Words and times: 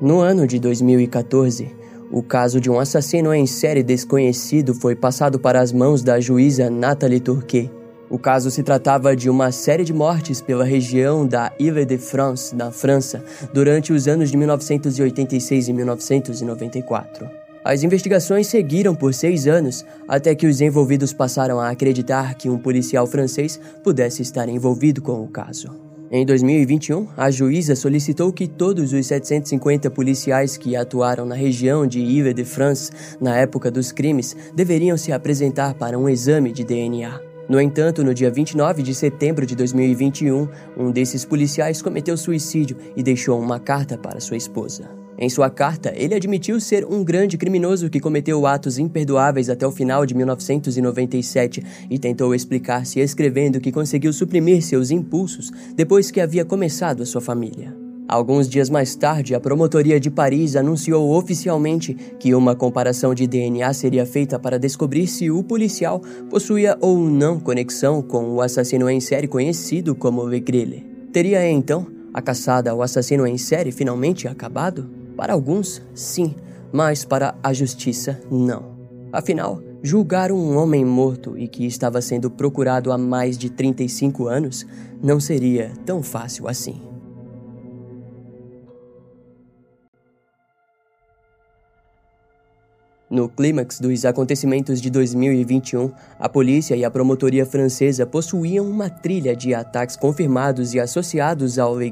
No 0.00 0.20
ano 0.20 0.46
de 0.46 0.60
2014, 0.60 1.74
o 2.08 2.22
caso 2.22 2.60
de 2.60 2.70
um 2.70 2.78
assassino 2.78 3.34
em 3.34 3.46
série 3.48 3.82
desconhecido 3.82 4.72
foi 4.72 4.94
passado 4.94 5.40
para 5.40 5.60
as 5.60 5.72
mãos 5.72 6.04
da 6.04 6.20
juíza 6.20 6.70
Nathalie 6.70 7.18
Turquet. 7.18 7.68
O 8.08 8.16
caso 8.16 8.48
se 8.48 8.62
tratava 8.62 9.16
de 9.16 9.28
uma 9.28 9.50
série 9.50 9.82
de 9.82 9.92
mortes 9.92 10.40
pela 10.40 10.64
região 10.64 11.26
da 11.26 11.52
Ile-de-France, 11.58 12.54
na 12.54 12.70
França, 12.70 13.24
durante 13.52 13.92
os 13.92 14.06
anos 14.06 14.30
de 14.30 14.36
1986 14.36 15.66
e 15.66 15.72
1994. 15.72 17.28
As 17.64 17.82
investigações 17.82 18.46
seguiram 18.46 18.94
por 18.94 19.12
seis 19.12 19.48
anos, 19.48 19.84
até 20.06 20.32
que 20.32 20.46
os 20.46 20.60
envolvidos 20.60 21.12
passaram 21.12 21.58
a 21.58 21.70
acreditar 21.70 22.36
que 22.36 22.48
um 22.48 22.56
policial 22.56 23.04
francês 23.04 23.60
pudesse 23.82 24.22
estar 24.22 24.48
envolvido 24.48 25.02
com 25.02 25.24
o 25.24 25.26
caso. 25.26 25.87
Em 26.10 26.24
2021, 26.24 27.06
a 27.18 27.30
juíza 27.30 27.76
solicitou 27.76 28.32
que 28.32 28.48
todos 28.48 28.94
os 28.94 29.06
750 29.06 29.90
policiais 29.90 30.56
que 30.56 30.74
atuaram 30.74 31.26
na 31.26 31.34
região 31.34 31.86
de 31.86 32.00
Ile-de-France 32.00 32.90
na 33.20 33.36
época 33.36 33.70
dos 33.70 33.92
crimes 33.92 34.34
deveriam 34.54 34.96
se 34.96 35.12
apresentar 35.12 35.74
para 35.74 35.98
um 35.98 36.08
exame 36.08 36.50
de 36.50 36.64
DNA. 36.64 37.20
No 37.46 37.60
entanto, 37.60 38.02
no 38.02 38.14
dia 38.14 38.30
29 38.30 38.82
de 38.82 38.94
setembro 38.94 39.44
de 39.44 39.54
2021, 39.54 40.48
um 40.78 40.90
desses 40.90 41.26
policiais 41.26 41.82
cometeu 41.82 42.16
suicídio 42.16 42.78
e 42.96 43.02
deixou 43.02 43.38
uma 43.38 43.60
carta 43.60 43.98
para 43.98 44.18
sua 44.18 44.36
esposa. 44.38 44.97
Em 45.20 45.28
sua 45.28 45.50
carta, 45.50 45.92
ele 45.96 46.14
admitiu 46.14 46.60
ser 46.60 46.86
um 46.86 47.02
grande 47.02 47.36
criminoso 47.36 47.90
que 47.90 47.98
cometeu 47.98 48.46
atos 48.46 48.78
imperdoáveis 48.78 49.50
até 49.50 49.66
o 49.66 49.72
final 49.72 50.06
de 50.06 50.14
1997 50.14 51.60
e 51.90 51.98
tentou 51.98 52.32
explicar-se 52.32 53.00
escrevendo 53.00 53.58
que 53.58 53.72
conseguiu 53.72 54.12
suprimir 54.12 54.62
seus 54.62 54.92
impulsos 54.92 55.50
depois 55.74 56.12
que 56.12 56.20
havia 56.20 56.44
começado 56.44 57.02
a 57.02 57.06
sua 57.06 57.20
família. 57.20 57.74
Alguns 58.06 58.48
dias 58.48 58.70
mais 58.70 58.94
tarde, 58.94 59.34
a 59.34 59.40
promotoria 59.40 59.98
de 59.98 60.08
Paris 60.08 60.54
anunciou 60.54 61.10
oficialmente 61.10 61.94
que 62.18 62.32
uma 62.32 62.54
comparação 62.54 63.12
de 63.12 63.26
DNA 63.26 63.70
seria 63.74 64.06
feita 64.06 64.38
para 64.38 64.58
descobrir 64.58 65.08
se 65.08 65.30
o 65.30 65.42
policial 65.42 66.00
possuía 66.30 66.78
ou 66.80 66.96
não 66.96 67.40
conexão 67.40 68.00
com 68.00 68.30
o 68.30 68.40
assassino 68.40 68.88
em 68.88 69.00
série 69.00 69.26
conhecido 69.26 69.94
como 69.94 70.24
Le 70.24 70.40
Grille. 70.40 70.86
Teria 71.12 71.46
então 71.50 71.86
a 72.14 72.22
caçada 72.22 72.70
ao 72.70 72.80
assassino 72.80 73.26
em 73.26 73.36
série 73.36 73.72
finalmente 73.72 74.26
acabado? 74.26 74.97
Para 75.18 75.32
alguns, 75.32 75.82
sim, 75.96 76.36
mas 76.72 77.04
para 77.04 77.34
a 77.42 77.52
justiça, 77.52 78.20
não. 78.30 78.78
Afinal, 79.12 79.60
julgar 79.82 80.30
um 80.30 80.56
homem 80.56 80.84
morto 80.84 81.36
e 81.36 81.48
que 81.48 81.66
estava 81.66 82.00
sendo 82.00 82.30
procurado 82.30 82.92
há 82.92 82.96
mais 82.96 83.36
de 83.36 83.50
35 83.50 84.28
anos 84.28 84.64
não 85.02 85.18
seria 85.18 85.72
tão 85.84 86.04
fácil 86.04 86.46
assim. 86.46 86.80
No 93.10 93.28
clímax 93.28 93.80
dos 93.80 94.04
acontecimentos 94.04 94.80
de 94.80 94.88
2021, 94.88 95.90
a 96.16 96.28
polícia 96.28 96.76
e 96.76 96.84
a 96.84 96.90
promotoria 96.92 97.44
francesa 97.44 98.06
possuíam 98.06 98.64
uma 98.64 98.88
trilha 98.88 99.34
de 99.34 99.52
ataques 99.52 99.96
confirmados 99.96 100.74
e 100.74 100.78
associados 100.78 101.58
ao 101.58 101.76
Le. 101.76 101.90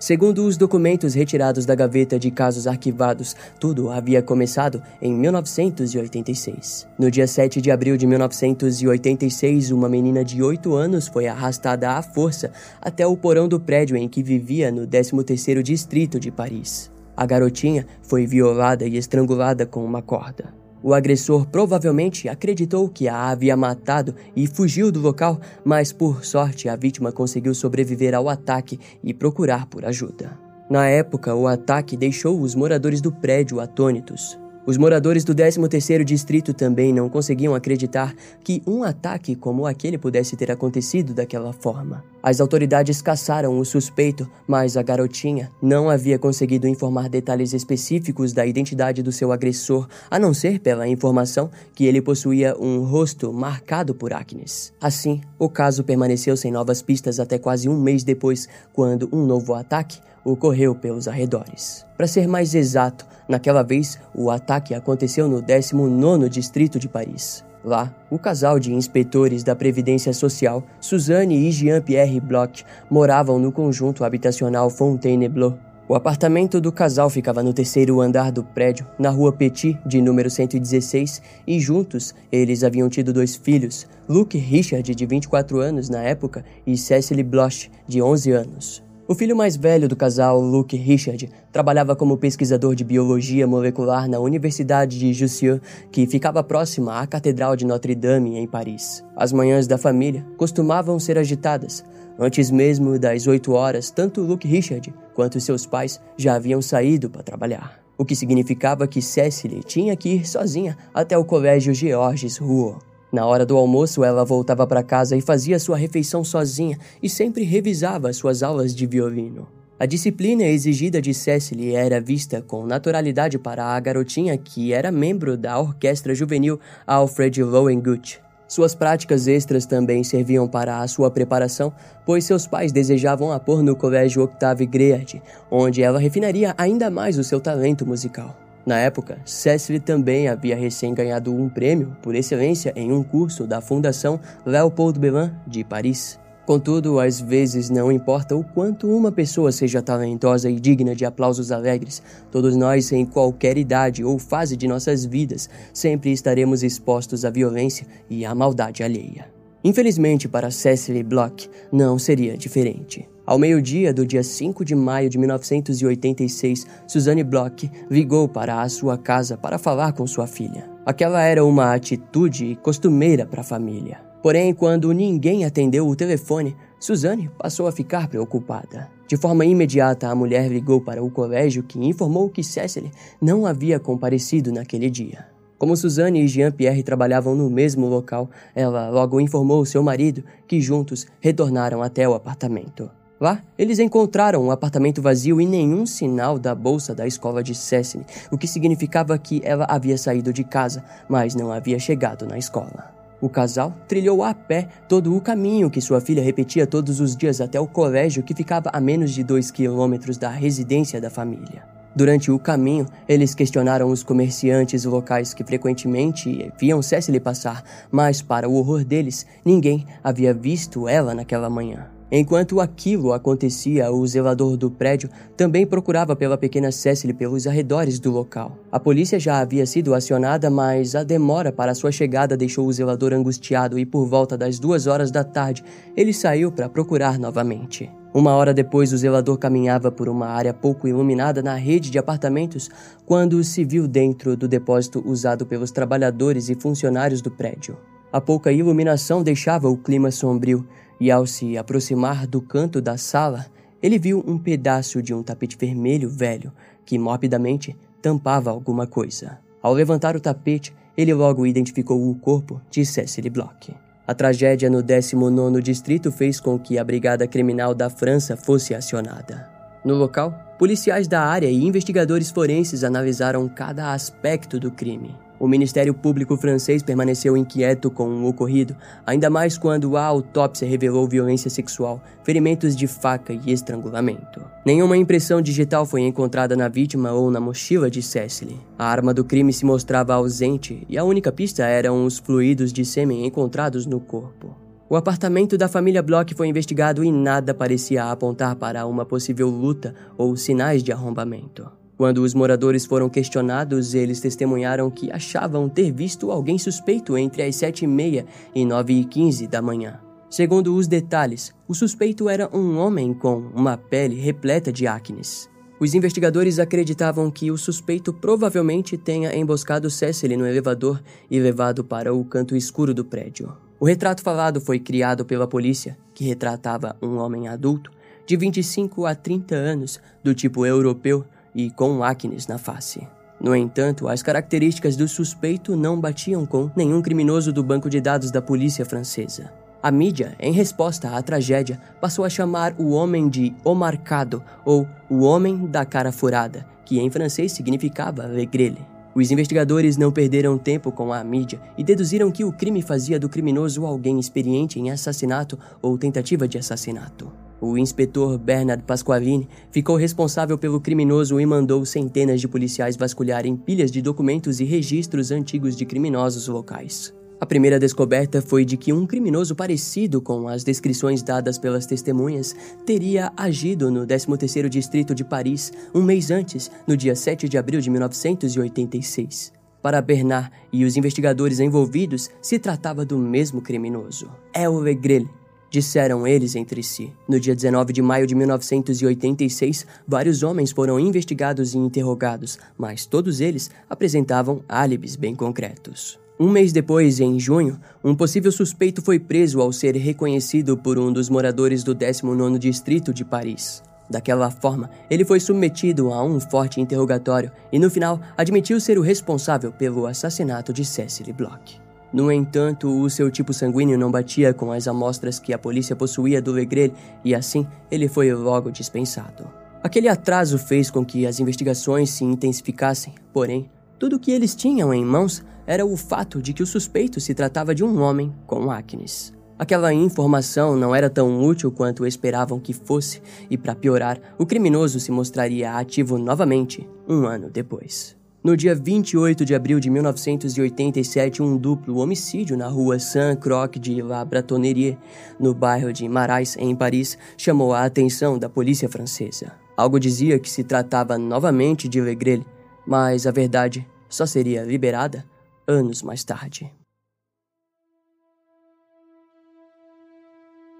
Segundo 0.00 0.46
os 0.46 0.56
documentos 0.56 1.12
retirados 1.12 1.66
da 1.66 1.74
gaveta 1.74 2.18
de 2.18 2.30
casos 2.30 2.66
arquivados, 2.66 3.36
tudo 3.60 3.90
havia 3.90 4.22
começado 4.22 4.82
em 5.00 5.12
1986. 5.12 6.88
No 6.98 7.10
dia 7.10 7.26
7 7.26 7.60
de 7.60 7.70
abril 7.70 7.98
de 7.98 8.06
1986, 8.06 9.70
uma 9.70 9.90
menina 9.90 10.24
de 10.24 10.42
8 10.42 10.74
anos 10.74 11.06
foi 11.06 11.26
arrastada 11.28 11.98
à 11.98 12.02
força 12.02 12.50
até 12.80 13.06
o 13.06 13.14
porão 13.14 13.46
do 13.46 13.60
prédio 13.60 13.94
em 13.94 14.08
que 14.08 14.22
vivia 14.22 14.72
no 14.72 14.86
13º 14.86 15.60
distrito 15.62 16.18
de 16.18 16.30
Paris. 16.30 16.90
A 17.14 17.26
garotinha 17.26 17.86
foi 18.00 18.26
violada 18.26 18.86
e 18.86 18.96
estrangulada 18.96 19.66
com 19.66 19.84
uma 19.84 20.00
corda. 20.00 20.60
O 20.82 20.94
agressor 20.94 21.46
provavelmente 21.46 22.28
acreditou 22.28 22.88
que 22.88 23.06
a 23.06 23.28
havia 23.28 23.56
matado 23.56 24.14
e 24.34 24.46
fugiu 24.46 24.90
do 24.90 25.00
local, 25.00 25.38
mas 25.64 25.92
por 25.92 26.24
sorte 26.24 26.68
a 26.68 26.76
vítima 26.76 27.12
conseguiu 27.12 27.54
sobreviver 27.54 28.14
ao 28.14 28.28
ataque 28.28 28.80
e 29.04 29.12
procurar 29.12 29.66
por 29.66 29.84
ajuda. 29.84 30.38
Na 30.70 30.86
época, 30.86 31.34
o 31.34 31.46
ataque 31.46 31.96
deixou 31.96 32.40
os 32.40 32.54
moradores 32.54 33.00
do 33.00 33.12
prédio 33.12 33.60
atônitos. 33.60 34.38
Os 34.66 34.76
moradores 34.76 35.24
do 35.24 35.34
13º 35.34 36.04
distrito 36.04 36.52
também 36.52 36.92
não 36.92 37.08
conseguiam 37.08 37.54
acreditar 37.54 38.14
que 38.44 38.62
um 38.66 38.82
ataque 38.82 39.34
como 39.34 39.66
aquele 39.66 39.96
pudesse 39.96 40.36
ter 40.36 40.50
acontecido 40.50 41.14
daquela 41.14 41.52
forma. 41.52 42.04
As 42.22 42.40
autoridades 42.40 43.00
caçaram 43.00 43.58
o 43.58 43.64
suspeito, 43.64 44.30
mas 44.46 44.76
a 44.76 44.82
garotinha 44.82 45.50
não 45.62 45.88
havia 45.88 46.18
conseguido 46.18 46.68
informar 46.68 47.08
detalhes 47.08 47.54
específicos 47.54 48.34
da 48.34 48.44
identidade 48.44 49.02
do 49.02 49.10
seu 49.10 49.32
agressor, 49.32 49.88
a 50.10 50.18
não 50.18 50.34
ser 50.34 50.60
pela 50.60 50.86
informação 50.86 51.50
que 51.74 51.86
ele 51.86 52.02
possuía 52.02 52.54
um 52.60 52.84
rosto 52.84 53.32
marcado 53.32 53.94
por 53.94 54.12
acnes. 54.12 54.74
Assim, 54.78 55.22
o 55.38 55.48
caso 55.48 55.82
permaneceu 55.82 56.36
sem 56.36 56.52
novas 56.52 56.82
pistas 56.82 57.18
até 57.18 57.38
quase 57.38 57.66
um 57.66 57.80
mês 57.80 58.04
depois, 58.04 58.46
quando 58.74 59.08
um 59.10 59.24
novo 59.24 59.54
ataque 59.54 59.98
ocorreu 60.24 60.74
pelos 60.74 61.08
arredores. 61.08 61.86
Para 61.96 62.06
ser 62.06 62.26
mais 62.26 62.54
exato, 62.54 63.06
naquela 63.28 63.62
vez 63.62 63.98
o 64.14 64.30
ataque 64.30 64.74
aconteceu 64.74 65.28
no 65.28 65.42
19º 65.42 66.28
distrito 66.28 66.78
de 66.78 66.88
Paris. 66.88 67.44
Lá, 67.62 67.94
o 68.10 68.18
casal 68.18 68.58
de 68.58 68.72
inspetores 68.72 69.44
da 69.44 69.54
Previdência 69.54 70.14
Social, 70.14 70.64
Suzanne 70.80 71.46
e 71.46 71.52
Jean-Pierre 71.52 72.18
Bloch, 72.18 72.64
moravam 72.90 73.38
no 73.38 73.52
conjunto 73.52 74.02
habitacional 74.02 74.70
Fontainebleau. 74.70 75.58
O 75.86 75.94
apartamento 75.94 76.60
do 76.60 76.72
casal 76.72 77.10
ficava 77.10 77.42
no 77.42 77.52
terceiro 77.52 78.00
andar 78.00 78.30
do 78.32 78.44
prédio, 78.44 78.86
na 78.98 79.10
rua 79.10 79.32
Petit, 79.32 79.76
de 79.84 80.00
número 80.00 80.30
116, 80.30 81.20
e 81.46 81.60
juntos 81.60 82.14
eles 82.30 82.64
haviam 82.64 82.88
tido 82.88 83.12
dois 83.12 83.34
filhos, 83.34 83.86
Luke 84.08 84.38
Richard, 84.38 84.94
de 84.94 85.04
24 85.04 85.58
anos 85.58 85.90
na 85.90 86.00
época, 86.00 86.44
e 86.66 86.78
Cecily 86.78 87.24
Bloch, 87.24 87.70
de 87.86 88.00
11 88.00 88.30
anos. 88.30 88.89
O 89.10 89.14
filho 89.16 89.34
mais 89.34 89.56
velho 89.56 89.88
do 89.88 89.96
casal, 89.96 90.40
Luke 90.40 90.76
Richard, 90.76 91.28
trabalhava 91.50 91.96
como 91.96 92.16
pesquisador 92.16 92.76
de 92.76 92.84
biologia 92.84 93.44
molecular 93.44 94.08
na 94.08 94.20
Universidade 94.20 95.00
de 95.00 95.12
Jussieu, 95.12 95.60
que 95.90 96.06
ficava 96.06 96.44
próxima 96.44 97.00
à 97.00 97.04
Catedral 97.08 97.56
de 97.56 97.66
Notre-Dame, 97.66 98.36
em 98.36 98.46
Paris. 98.46 99.04
As 99.16 99.32
manhãs 99.32 99.66
da 99.66 99.76
família 99.76 100.24
costumavam 100.36 100.96
ser 101.00 101.18
agitadas. 101.18 101.84
Antes 102.16 102.52
mesmo 102.52 103.00
das 103.00 103.26
8 103.26 103.50
horas, 103.50 103.90
tanto 103.90 104.20
Luke 104.20 104.46
Richard 104.46 104.94
quanto 105.12 105.40
seus 105.40 105.66
pais 105.66 106.00
já 106.16 106.36
haviam 106.36 106.62
saído 106.62 107.10
para 107.10 107.24
trabalhar. 107.24 107.80
O 107.98 108.04
que 108.04 108.14
significava 108.14 108.86
que 108.86 109.02
Cecily 109.02 109.64
tinha 109.64 109.96
que 109.96 110.10
ir 110.10 110.24
sozinha 110.24 110.78
até 110.94 111.18
o 111.18 111.24
colégio 111.24 111.74
Georges 111.74 112.36
Rouault. 112.36 112.89
Na 113.12 113.26
hora 113.26 113.44
do 113.44 113.56
almoço, 113.56 114.04
ela 114.04 114.24
voltava 114.24 114.66
para 114.66 114.82
casa 114.82 115.16
e 115.16 115.20
fazia 115.20 115.58
sua 115.58 115.76
refeição 115.76 116.22
sozinha 116.22 116.78
e 117.02 117.08
sempre 117.08 117.42
revisava 117.42 118.12
suas 118.12 118.42
aulas 118.42 118.74
de 118.74 118.86
violino. 118.86 119.48
A 119.80 119.86
disciplina 119.86 120.44
exigida 120.44 121.00
de 121.00 121.14
Cecily 121.14 121.74
era 121.74 122.00
vista 122.00 122.42
com 122.42 122.66
naturalidade 122.66 123.38
para 123.38 123.64
a 123.64 123.80
garotinha 123.80 124.36
que 124.36 124.72
era 124.72 124.92
membro 124.92 125.36
da 125.36 125.58
orquestra 125.58 126.14
juvenil 126.14 126.60
Alfred 126.86 127.42
Lowengut. 127.42 128.20
Suas 128.46 128.74
práticas 128.74 129.26
extras 129.26 129.64
também 129.64 130.04
serviam 130.04 130.46
para 130.46 130.80
a 130.80 130.88
sua 130.88 131.10
preparação, 131.10 131.72
pois 132.04 132.24
seus 132.24 132.46
pais 132.46 132.72
desejavam 132.72 133.32
a 133.32 133.40
pôr 133.40 133.62
no 133.62 133.74
colégio 133.74 134.22
Octave 134.22 134.66
Greard, 134.66 135.22
onde 135.50 135.82
ela 135.82 135.98
refinaria 135.98 136.54
ainda 136.58 136.90
mais 136.90 137.16
o 137.16 137.24
seu 137.24 137.40
talento 137.40 137.86
musical. 137.86 138.49
Na 138.66 138.78
época, 138.78 139.18
Cecily 139.24 139.80
também 139.80 140.28
havia 140.28 140.54
recém 140.54 140.92
ganhado 140.92 141.34
um 141.34 141.48
prêmio 141.48 141.96
por 142.02 142.14
excelência 142.14 142.72
em 142.76 142.92
um 142.92 143.02
curso 143.02 143.46
da 143.46 143.60
Fundação 143.60 144.20
Léopold 144.44 144.98
Belin 144.98 145.30
de 145.46 145.64
Paris. 145.64 146.18
Contudo, 146.46 146.98
às 146.98 147.20
vezes 147.20 147.70
não 147.70 147.92
importa 147.92 148.34
o 148.34 148.42
quanto 148.42 148.88
uma 148.88 149.12
pessoa 149.12 149.52
seja 149.52 149.80
talentosa 149.80 150.50
e 150.50 150.58
digna 150.58 150.96
de 150.96 151.04
aplausos 151.04 151.52
alegres, 151.52 152.02
todos 152.30 152.56
nós, 152.56 152.90
em 152.90 153.06
qualquer 153.06 153.56
idade 153.56 154.02
ou 154.02 154.18
fase 154.18 154.56
de 154.56 154.66
nossas 154.66 155.04
vidas, 155.04 155.48
sempre 155.72 156.10
estaremos 156.10 156.62
expostos 156.62 157.24
à 157.24 157.30
violência 157.30 157.86
e 158.08 158.24
à 158.24 158.34
maldade 158.34 158.82
alheia. 158.82 159.26
Infelizmente 159.62 160.26
para 160.28 160.50
Cecily 160.50 161.02
Bloch, 161.02 161.48
não 161.70 161.98
seria 161.98 162.36
diferente. 162.36 163.08
Ao 163.30 163.38
meio-dia 163.38 163.94
do 163.94 164.04
dia 164.04 164.24
5 164.24 164.64
de 164.64 164.74
maio 164.74 165.08
de 165.08 165.16
1986, 165.16 166.66
Suzanne 166.84 167.22
Bloch 167.22 167.70
ligou 167.88 168.26
para 168.26 168.60
a 168.60 168.68
sua 168.68 168.98
casa 168.98 169.36
para 169.36 169.56
falar 169.56 169.92
com 169.92 170.04
sua 170.04 170.26
filha. 170.26 170.68
Aquela 170.84 171.22
era 171.22 171.44
uma 171.44 171.72
atitude 171.72 172.58
costumeira 172.60 173.24
para 173.24 173.42
a 173.42 173.44
família. 173.44 174.00
Porém, 174.20 174.52
quando 174.52 174.90
ninguém 174.90 175.44
atendeu 175.44 175.86
o 175.86 175.94
telefone, 175.94 176.56
Suzanne 176.80 177.30
passou 177.38 177.68
a 177.68 177.72
ficar 177.72 178.08
preocupada. 178.08 178.90
De 179.06 179.16
forma 179.16 179.44
imediata, 179.44 180.08
a 180.08 180.14
mulher 180.16 180.48
ligou 180.48 180.80
para 180.80 181.00
o 181.00 181.08
colégio 181.08 181.62
que 181.62 181.78
informou 181.78 182.28
que 182.30 182.42
Cecily 182.42 182.90
não 183.22 183.46
havia 183.46 183.78
comparecido 183.78 184.50
naquele 184.50 184.90
dia. 184.90 185.24
Como 185.56 185.76
Suzanne 185.76 186.24
e 186.24 186.26
Jean-Pierre 186.26 186.82
trabalhavam 186.82 187.36
no 187.36 187.48
mesmo 187.48 187.86
local, 187.86 188.28
ela 188.56 188.90
logo 188.90 189.20
informou 189.20 189.64
seu 189.64 189.84
marido 189.84 190.24
que 190.48 190.60
juntos 190.60 191.06
retornaram 191.20 191.80
até 191.80 192.08
o 192.08 192.14
apartamento. 192.14 192.90
Lá, 193.20 193.42
eles 193.58 193.78
encontraram 193.78 194.42
um 194.42 194.50
apartamento 194.50 195.02
vazio 195.02 195.42
e 195.42 195.46
nenhum 195.46 195.84
sinal 195.84 196.38
da 196.38 196.54
bolsa 196.54 196.94
da 196.94 197.06
escola 197.06 197.42
de 197.42 197.54
Cecily, 197.54 198.06
o 198.32 198.38
que 198.38 198.48
significava 198.48 199.18
que 199.18 199.42
ela 199.44 199.66
havia 199.68 199.98
saído 199.98 200.32
de 200.32 200.42
casa, 200.42 200.82
mas 201.06 201.34
não 201.34 201.52
havia 201.52 201.78
chegado 201.78 202.26
na 202.26 202.38
escola. 202.38 202.94
O 203.20 203.28
casal 203.28 203.74
trilhou 203.86 204.24
a 204.24 204.32
pé 204.32 204.68
todo 204.88 205.14
o 205.14 205.20
caminho 205.20 205.68
que 205.68 205.82
sua 205.82 206.00
filha 206.00 206.22
repetia 206.22 206.66
todos 206.66 206.98
os 206.98 207.14
dias 207.14 207.42
até 207.42 207.60
o 207.60 207.66
colégio 207.66 208.22
que 208.22 208.34
ficava 208.34 208.70
a 208.72 208.80
menos 208.80 209.10
de 209.10 209.22
dois 209.22 209.50
quilômetros 209.50 210.16
da 210.16 210.30
residência 210.30 210.98
da 210.98 211.10
família. 211.10 211.62
Durante 211.94 212.30
o 212.30 212.38
caminho, 212.38 212.86
eles 213.06 213.34
questionaram 213.34 213.90
os 213.90 214.02
comerciantes 214.02 214.86
locais 214.86 215.34
que 215.34 215.44
frequentemente 215.44 216.50
viam 216.58 216.80
Cecily 216.80 217.20
passar, 217.20 217.62
mas, 217.90 218.22
para 218.22 218.48
o 218.48 218.54
horror 218.54 218.82
deles, 218.82 219.26
ninguém 219.44 219.84
havia 220.02 220.32
visto 220.32 220.88
ela 220.88 221.14
naquela 221.14 221.50
manhã. 221.50 221.99
Enquanto 222.12 222.60
aquilo 222.60 223.12
acontecia, 223.12 223.92
o 223.92 224.04
zelador 224.04 224.56
do 224.56 224.68
prédio 224.68 225.08
também 225.36 225.64
procurava 225.64 226.16
pela 226.16 226.36
pequena 226.36 226.72
Cecily 226.72 227.12
pelos 227.12 227.46
arredores 227.46 228.00
do 228.00 228.10
local. 228.10 228.58
A 228.72 228.80
polícia 228.80 229.20
já 229.20 229.38
havia 229.38 229.64
sido 229.64 229.94
acionada, 229.94 230.50
mas 230.50 230.96
a 230.96 231.04
demora 231.04 231.52
para 231.52 231.74
sua 231.74 231.92
chegada 231.92 232.36
deixou 232.36 232.66
o 232.66 232.72
zelador 232.72 233.12
angustiado 233.12 233.78
e, 233.78 233.86
por 233.86 234.06
volta 234.06 234.36
das 234.36 234.58
duas 234.58 234.88
horas 234.88 235.12
da 235.12 235.22
tarde, 235.22 235.62
ele 235.96 236.12
saiu 236.12 236.50
para 236.50 236.68
procurar 236.68 237.16
novamente. 237.16 237.88
Uma 238.12 238.34
hora 238.34 238.52
depois, 238.52 238.92
o 238.92 238.98
zelador 238.98 239.38
caminhava 239.38 239.92
por 239.92 240.08
uma 240.08 240.26
área 240.26 240.52
pouco 240.52 240.88
iluminada 240.88 241.40
na 241.44 241.54
rede 241.54 241.90
de 241.90 241.98
apartamentos 241.98 242.68
quando 243.06 243.42
se 243.44 243.64
viu 243.64 243.86
dentro 243.86 244.36
do 244.36 244.48
depósito 244.48 245.00
usado 245.06 245.46
pelos 245.46 245.70
trabalhadores 245.70 246.48
e 246.48 246.56
funcionários 246.56 247.22
do 247.22 247.30
prédio. 247.30 247.78
A 248.12 248.20
pouca 248.20 248.50
iluminação 248.50 249.22
deixava 249.22 249.68
o 249.68 249.76
clima 249.76 250.10
sombrio 250.10 250.66
e 251.00 251.10
ao 251.10 251.26
se 251.26 251.56
aproximar 251.56 252.26
do 252.26 252.42
canto 252.42 252.80
da 252.80 252.98
sala, 252.98 253.46
ele 253.82 253.98
viu 253.98 254.22
um 254.26 254.36
pedaço 254.36 255.02
de 255.02 255.14
um 255.14 255.22
tapete 255.22 255.56
vermelho 255.56 256.10
velho 256.10 256.52
que 256.84 256.98
morbidamente 256.98 257.74
tampava 258.02 258.50
alguma 258.50 258.86
coisa. 258.86 259.38
Ao 259.62 259.72
levantar 259.72 260.14
o 260.14 260.20
tapete, 260.20 260.74
ele 260.96 261.14
logo 261.14 261.46
identificou 261.46 262.10
o 262.10 262.14
corpo 262.14 262.60
de 262.70 262.84
Cecily 262.84 263.30
Bloch. 263.30 263.74
A 264.06 264.14
tragédia 264.14 264.68
no 264.68 264.82
19º 264.82 265.60
distrito 265.60 266.10
fez 266.10 266.40
com 266.40 266.58
que 266.58 266.78
a 266.78 266.84
Brigada 266.84 267.26
Criminal 267.26 267.74
da 267.74 267.88
França 267.88 268.36
fosse 268.36 268.74
acionada. 268.74 269.48
No 269.84 269.94
local, 269.94 270.34
policiais 270.58 271.08
da 271.08 271.22
área 271.22 271.48
e 271.48 271.64
investigadores 271.64 272.30
forenses 272.30 272.84
analisaram 272.84 273.48
cada 273.48 273.94
aspecto 273.94 274.58
do 274.58 274.70
crime. 274.70 275.16
O 275.40 275.48
Ministério 275.48 275.94
Público 275.94 276.36
francês 276.36 276.82
permaneceu 276.82 277.34
inquieto 277.34 277.90
com 277.90 278.10
o 278.10 278.28
ocorrido, 278.28 278.76
ainda 279.06 279.30
mais 279.30 279.56
quando 279.56 279.96
a 279.96 280.04
autópsia 280.04 280.68
revelou 280.68 281.08
violência 281.08 281.48
sexual, 281.48 281.98
ferimentos 282.22 282.76
de 282.76 282.86
faca 282.86 283.32
e 283.32 283.50
estrangulamento. 283.50 284.42
Nenhuma 284.66 284.98
impressão 284.98 285.40
digital 285.40 285.86
foi 285.86 286.02
encontrada 286.02 286.54
na 286.54 286.68
vítima 286.68 287.12
ou 287.12 287.30
na 287.30 287.40
mochila 287.40 287.90
de 287.90 288.02
Cecily. 288.02 288.60
A 288.78 288.84
arma 288.84 289.14
do 289.14 289.24
crime 289.24 289.50
se 289.50 289.64
mostrava 289.64 290.12
ausente 290.12 290.86
e 290.86 290.98
a 290.98 291.04
única 291.04 291.32
pista 291.32 291.64
eram 291.64 292.04
os 292.04 292.18
fluidos 292.18 292.70
de 292.70 292.84
sêmen 292.84 293.24
encontrados 293.24 293.86
no 293.86 293.98
corpo. 293.98 294.54
O 294.90 294.96
apartamento 294.96 295.56
da 295.56 295.68
família 295.68 296.02
Bloch 296.02 296.34
foi 296.34 296.48
investigado 296.48 297.02
e 297.02 297.10
nada 297.10 297.54
parecia 297.54 298.10
apontar 298.10 298.56
para 298.56 298.84
uma 298.84 299.06
possível 299.06 299.48
luta 299.48 299.94
ou 300.18 300.36
sinais 300.36 300.82
de 300.82 300.92
arrombamento. 300.92 301.79
Quando 302.00 302.22
os 302.22 302.32
moradores 302.32 302.86
foram 302.86 303.10
questionados, 303.10 303.92
eles 303.92 304.20
testemunharam 304.20 304.90
que 304.90 305.12
achavam 305.12 305.68
ter 305.68 305.92
visto 305.92 306.30
alguém 306.30 306.56
suspeito 306.56 307.14
entre 307.18 307.42
as 307.42 307.54
7h30 307.56 308.24
e 308.54 308.62
9h15 308.62 309.46
da 309.46 309.60
manhã. 309.60 310.00
Segundo 310.30 310.74
os 310.74 310.86
detalhes, 310.86 311.54
o 311.68 311.74
suspeito 311.74 312.26
era 312.26 312.48
um 312.56 312.78
homem 312.78 313.12
com 313.12 313.50
uma 313.54 313.76
pele 313.76 314.18
repleta 314.18 314.72
de 314.72 314.86
acnes. 314.86 315.46
Os 315.78 315.92
investigadores 315.92 316.58
acreditavam 316.58 317.30
que 317.30 317.50
o 317.50 317.58
suspeito 317.58 318.14
provavelmente 318.14 318.96
tenha 318.96 319.36
emboscado 319.36 319.90
Cecily 319.90 320.38
no 320.38 320.46
elevador 320.46 321.02
e 321.30 321.38
levado 321.38 321.84
para 321.84 322.14
o 322.14 322.24
canto 322.24 322.56
escuro 322.56 322.94
do 322.94 323.04
prédio. 323.04 323.52
O 323.78 323.84
retrato 323.84 324.22
falado 324.22 324.58
foi 324.58 324.78
criado 324.78 325.22
pela 325.26 325.46
polícia, 325.46 325.98
que 326.14 326.24
retratava 326.24 326.96
um 327.02 327.18
homem 327.18 327.46
adulto 327.46 327.90
de 328.26 328.38
25 328.38 329.04
a 329.04 329.14
30 329.14 329.54
anos, 329.54 330.00
do 330.24 330.34
tipo 330.34 330.64
europeu, 330.64 331.26
e 331.54 331.70
com 331.70 332.02
acnes 332.02 332.46
na 332.46 332.58
face. 332.58 333.06
No 333.40 333.56
entanto, 333.56 334.06
as 334.06 334.22
características 334.22 334.96
do 334.96 335.08
suspeito 335.08 335.74
não 335.74 335.98
batiam 335.98 336.44
com 336.44 336.70
nenhum 336.76 337.00
criminoso 337.00 337.52
do 337.52 337.64
banco 337.64 337.88
de 337.88 338.00
dados 338.00 338.30
da 338.30 338.42
polícia 338.42 338.84
francesa. 338.84 339.50
A 339.82 339.90
mídia, 339.90 340.36
em 340.38 340.52
resposta 340.52 341.16
à 341.16 341.22
tragédia, 341.22 341.80
passou 342.00 342.22
a 342.22 342.28
chamar 342.28 342.74
o 342.78 342.90
homem 342.90 343.30
de 343.30 343.54
O 343.64 343.74
Marcado 343.74 344.42
ou 344.62 344.86
o 345.08 345.22
Homem 345.22 345.66
da 345.66 345.86
Cara 345.86 346.12
Furada, 346.12 346.66
que 346.84 347.00
em 347.00 347.10
francês 347.10 347.52
significava 347.52 348.26
Legrele. 348.26 348.84
Os 349.14 349.30
investigadores 349.30 349.96
não 349.96 350.12
perderam 350.12 350.58
tempo 350.58 350.92
com 350.92 351.12
a 351.12 351.24
mídia 351.24 351.60
e 351.78 351.82
deduziram 351.82 352.30
que 352.30 352.44
o 352.44 352.52
crime 352.52 352.82
fazia 352.82 353.18
do 353.18 353.28
criminoso 353.28 353.86
alguém 353.86 354.20
experiente 354.20 354.78
em 354.78 354.90
assassinato 354.90 355.58
ou 355.80 355.96
tentativa 355.96 356.46
de 356.46 356.58
assassinato. 356.58 357.32
O 357.60 357.76
inspetor 357.76 358.38
Bernard 358.38 358.82
Pasqualini 358.84 359.46
ficou 359.70 359.96
responsável 359.96 360.56
pelo 360.56 360.80
criminoso 360.80 361.38
e 361.38 361.44
mandou 361.44 361.84
centenas 361.84 362.40
de 362.40 362.48
policiais 362.48 362.96
vasculharem 362.96 363.54
pilhas 363.54 363.90
de 363.90 364.00
documentos 364.00 364.60
e 364.60 364.64
registros 364.64 365.30
antigos 365.30 365.76
de 365.76 365.84
criminosos 365.84 366.48
locais. 366.48 367.12
A 367.38 367.46
primeira 367.46 367.78
descoberta 367.78 368.42
foi 368.42 368.64
de 368.64 368.76
que 368.76 368.92
um 368.92 369.06
criminoso 369.06 369.54
parecido 369.54 370.20
com 370.20 370.46
as 370.46 370.62
descrições 370.62 371.22
dadas 371.22 371.58
pelas 371.58 371.86
testemunhas 371.86 372.54
teria 372.84 373.32
agido 373.36 373.90
no 373.90 374.06
13º 374.06 374.68
distrito 374.68 375.14
de 375.14 375.24
Paris 375.24 375.72
um 375.94 376.02
mês 376.02 376.30
antes, 376.30 376.70
no 376.86 376.96
dia 376.96 377.16
7 377.16 377.48
de 377.48 377.56
abril 377.56 377.80
de 377.80 377.88
1986. 377.90 379.52
Para 379.82 380.02
Bernard 380.02 380.50
e 380.70 380.84
os 380.84 380.98
investigadores 380.98 381.60
envolvidos, 381.60 382.30
se 382.42 382.58
tratava 382.58 383.06
do 383.06 383.16
mesmo 383.16 383.62
criminoso. 383.62 384.30
É 384.52 384.68
o 384.68 384.78
Legrel, 384.78 385.26
disseram 385.70 386.26
eles 386.26 386.56
entre 386.56 386.82
si. 386.82 387.12
No 387.28 387.38
dia 387.38 387.54
19 387.54 387.92
de 387.92 388.02
maio 388.02 388.26
de 388.26 388.34
1986, 388.34 389.86
vários 390.06 390.42
homens 390.42 390.72
foram 390.72 390.98
investigados 390.98 391.74
e 391.74 391.78
interrogados, 391.78 392.58
mas 392.76 393.06
todos 393.06 393.40
eles 393.40 393.70
apresentavam 393.88 394.62
álibis 394.68 395.16
bem 395.16 395.34
concretos. 395.34 396.18
Um 396.38 396.48
mês 396.48 396.72
depois, 396.72 397.20
em 397.20 397.38
junho, 397.38 397.78
um 398.02 398.14
possível 398.14 398.50
suspeito 398.50 399.02
foi 399.02 399.18
preso 399.18 399.60
ao 399.60 399.72
ser 399.72 399.94
reconhecido 399.94 400.76
por 400.76 400.98
um 400.98 401.12
dos 401.12 401.28
moradores 401.28 401.84
do 401.84 401.94
19º 401.94 402.58
distrito 402.58 403.12
de 403.12 403.24
Paris. 403.24 403.82
Daquela 404.08 404.50
forma, 404.50 404.90
ele 405.08 405.24
foi 405.24 405.38
submetido 405.38 406.12
a 406.12 406.24
um 406.24 406.40
forte 406.40 406.80
interrogatório 406.80 407.52
e, 407.70 407.78
no 407.78 407.90
final, 407.90 408.20
admitiu 408.36 408.80
ser 408.80 408.98
o 408.98 409.02
responsável 409.02 409.70
pelo 409.70 410.06
assassinato 410.06 410.72
de 410.72 410.84
Cecily 410.84 411.32
Bloch. 411.32 411.80
No 412.12 412.30
entanto, 412.32 412.88
o 412.88 413.08
seu 413.08 413.30
tipo 413.30 413.52
sanguíneo 413.52 413.98
não 413.98 414.10
batia 414.10 414.52
com 414.52 414.72
as 414.72 414.88
amostras 414.88 415.38
que 415.38 415.52
a 415.52 415.58
polícia 415.58 415.94
possuía 415.94 416.42
do 416.42 416.52
Legrel 416.52 416.92
e 417.24 417.34
assim 417.34 417.66
ele 417.90 418.08
foi 418.08 418.32
logo 418.32 418.70
dispensado. 418.70 419.48
Aquele 419.82 420.08
atraso 420.08 420.58
fez 420.58 420.90
com 420.90 421.04
que 421.04 421.26
as 421.26 421.40
investigações 421.40 422.10
se 422.10 422.24
intensificassem, 422.24 423.14
porém, 423.32 423.70
tudo 423.98 424.16
o 424.16 424.18
que 424.18 424.32
eles 424.32 424.54
tinham 424.54 424.92
em 424.92 425.04
mãos 425.04 425.42
era 425.66 425.86
o 425.86 425.96
fato 425.96 426.42
de 426.42 426.52
que 426.52 426.62
o 426.62 426.66
suspeito 426.66 427.20
se 427.20 427.32
tratava 427.32 427.74
de 427.74 427.84
um 427.84 428.00
homem 428.00 428.34
com 428.46 428.70
acnes. 428.70 429.32
Aquela 429.58 429.92
informação 429.92 430.74
não 430.74 430.94
era 430.94 431.10
tão 431.10 431.44
útil 431.44 431.70
quanto 431.70 432.06
esperavam 432.06 432.58
que 432.58 432.72
fosse, 432.72 433.22
e 433.50 433.58
para 433.58 433.74
piorar, 433.74 434.18
o 434.38 434.46
criminoso 434.46 434.98
se 434.98 435.12
mostraria 435.12 435.74
ativo 435.74 436.18
novamente 436.18 436.88
um 437.06 437.26
ano 437.26 437.50
depois. 437.50 438.19
No 438.42 438.56
dia 438.56 438.74
28 438.74 439.44
de 439.44 439.54
abril 439.54 439.78
de 439.78 439.90
1987, 439.90 441.42
um 441.42 441.58
duplo 441.58 441.98
homicídio 441.98 442.56
na 442.56 442.68
rua 442.68 442.98
Saint-Croix 442.98 443.78
de 443.78 444.00
la 444.00 444.24
Bratonnerie, 444.24 444.96
no 445.38 445.52
bairro 445.52 445.92
de 445.92 446.08
Marais, 446.08 446.56
em 446.58 446.74
Paris, 446.74 447.18
chamou 447.36 447.74
a 447.74 447.84
atenção 447.84 448.38
da 448.38 448.48
polícia 448.48 448.88
francesa. 448.88 449.52
Algo 449.76 450.00
dizia 450.00 450.38
que 450.38 450.48
se 450.48 450.64
tratava 450.64 451.18
novamente 451.18 451.86
de 451.86 452.00
Legrel, 452.00 452.42
mas 452.86 453.26
a 453.26 453.30
verdade 453.30 453.86
só 454.08 454.24
seria 454.24 454.62
liberada 454.62 455.22
anos 455.68 456.02
mais 456.02 456.24
tarde. 456.24 456.72